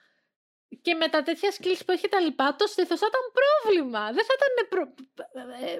[0.81, 4.03] Και με τα τέτοια skills που έχει τα λοιπά, το στήθος θα ήταν πρόβλημα.
[4.15, 4.51] Δεν θα ήταν.
[4.69, 4.83] Προ...
[5.67, 5.79] ε,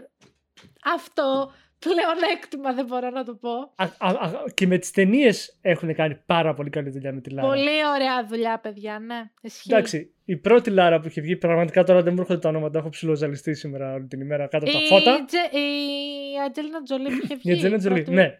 [0.95, 3.51] αυτό πλεονέκτημα, δεν μπορώ να το πω.
[3.75, 7.29] Α, α, α, και με τις ταινίες έχουν κάνει πάρα πολύ καλή δουλειά με τη
[7.29, 7.47] Λάρα.
[7.47, 9.29] Πολύ ωραία δουλειά, παιδιά, ναι.
[9.41, 9.69] Ισχύει.
[9.73, 12.79] Εντάξει, η πρώτη Λάρα που είχε βγει, πραγματικά τώρα δεν μου έρχονται τα ονόματα.
[12.79, 15.25] Έχω ψιλοζαλιστεί σήμερα όλη την ημέρα κάτω από τα Η, φώτα.
[15.25, 15.37] Τζε...
[15.37, 15.67] η
[16.47, 17.49] Ατζέλινα Τζολί που είχε βγει.
[17.49, 17.93] Η Ατζένα Τζολί.
[18.01, 18.11] πρώτη.
[18.11, 18.39] Ναι.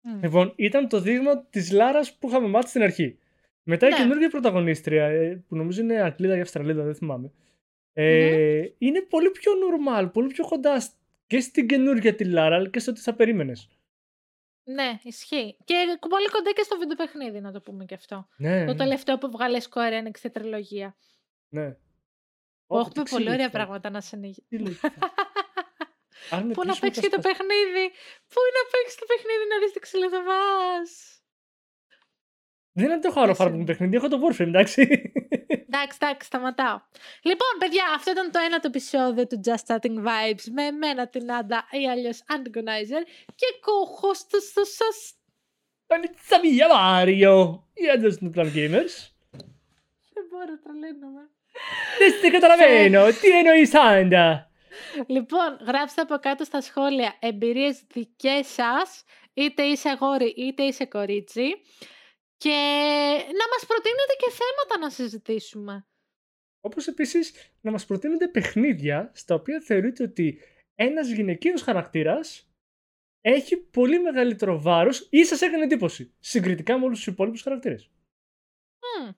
[0.00, 0.20] Μμ.
[0.22, 3.18] Λοιπόν, ήταν το δείγμα της Λάρας που είχαμε μάθει στην αρχή.
[3.62, 3.96] Μετά η Ναι.
[3.96, 7.30] καινούργια πρωταγωνίστρια, ε, που νομίζω είναι Αγγλίδα ή Αυστραλίδα, δεν θυμάμαι.
[7.92, 10.92] Ε, Είναι πολύ πιο normal, πολύ πιο κοντά σ-
[11.28, 13.68] και στην καινούργια τη Λάρα, αλλά και στο τι θα περίμενες.
[14.64, 15.56] Ναι, ισχύει.
[15.64, 15.74] Και
[16.08, 18.28] πολύ κοντά και στο βιντεοπαιχνίδι, να το πούμε και αυτό.
[18.36, 20.96] Ναι, Το ναι, τελευταίο που βγάλε Square Enix στη τριλογία.
[21.48, 21.70] ναι.
[22.66, 24.46] Που Ωχ, έχουμε τι πολύ ωραία ξύλο πράγματα να συνεχίσουμε.
[24.48, 24.92] Τι λογικά.
[26.30, 27.84] Αν με Πού να πείσουμε παίξει τα και το σπα- παιχνίδι;
[28.32, 31.17] Πού να παίξει το παιχνίδι να δεις τι ξυλοδοβάς.
[32.78, 33.42] Δεν αντέχω άλλο Εσύ.
[33.42, 34.80] φάρμα παιχνίδι, έχω το Warframe, εντάξει.
[35.70, 36.80] Εντάξει, εντάξει, σταματάω.
[37.22, 41.32] Λοιπόν, παιδιά, αυτό ήταν το ένα το επεισόδιο του Just Chatting Vibes με εμένα την
[41.32, 43.02] Άντα ή αλλιώς Antagonizer
[43.34, 45.14] και co-host του σας.
[45.86, 47.58] Πανίτσα μia Mario!
[47.74, 48.94] Οι άντρες τους Plan Gamers.
[50.14, 51.30] Δεν μπορώ, τρελαίνομαι.
[51.98, 54.50] Δεν σε καταλαβαίνω, τι εννοείς Άντα;
[55.06, 61.60] Λοιπόν, γράψτε από κάτω στα σχόλια εμπειρίες δικές σας, είτε είσαι αγόρι είτε είσαι κορίτσι
[62.38, 62.56] και
[63.40, 65.86] να μας προτείνετε και θέματα να συζητήσουμε.
[66.60, 70.40] Όπως επίσης να μας προτείνονται παιχνίδια στα οποία θεωρείτε ότι
[70.74, 72.50] ένας γυναικείος χαρακτήρας
[73.20, 77.90] έχει πολύ μεγαλύτερο βάρος ή σας έκανε εντύπωση συγκριτικά με όλους τους υπόλοιπους χαρακτήρες.
[79.02, 79.10] Μμ,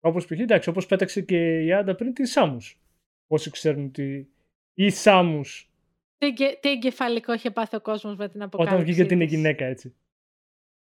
[0.00, 0.38] Όπως π.χ.
[0.38, 2.80] εντάξει, όπως πέταξε και η Άντα πριν τη Σάμους.
[3.26, 4.32] Όσοι ξέρουν ότι
[4.74, 5.70] η Σάμους
[6.18, 9.24] Τι, εγκε- τι εγκεφαλικό είχε πάθει ο κόσμος με την αποκάλυψη όταν βγήκε ότι είναι
[9.24, 9.34] της.
[9.34, 9.94] γυναίκα έτσι.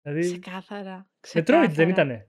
[0.04, 1.08] Δηλαδή, Ξεκάθαρα.
[1.34, 1.90] Metroid δεν ξεκάθαρα.
[1.90, 2.28] ήτανε.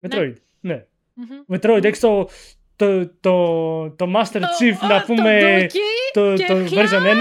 [0.00, 0.86] Metroid, ναι.
[1.14, 1.44] Μμμ.
[1.56, 2.28] Metroid, έχεις το,
[2.76, 5.78] το, το, το Master Το- Chief α, να το πούμε ντούκι
[6.12, 6.82] το, και το πια.
[6.84, 7.16] version 1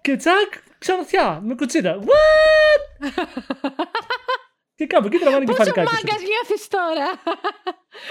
[0.00, 1.98] και τσακ ξαναθιά με κουτσίδα.
[1.98, 3.06] What?
[4.76, 5.82] και κάπου εκεί τραβάνε Πόσο κεφαλικά.
[5.84, 7.06] και μάγκας νιώθεις τώρα;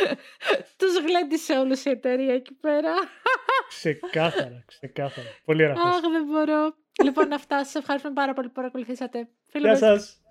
[0.77, 2.93] Τους γλέντισε όλους η εταιρεία εκεί πέρα.
[3.67, 5.27] Ξεκάθαρα, ξεκάθαρα.
[5.45, 5.75] Πολύ ωραία.
[5.81, 6.75] Αχ, δεν μπορώ.
[7.03, 7.63] λοιπόν, αυτά.
[7.63, 9.27] Σας ευχαριστούμε πάρα πολύ που παρακολουθήσατε.
[9.49, 10.21] Φίλοι Γεια μας, σας.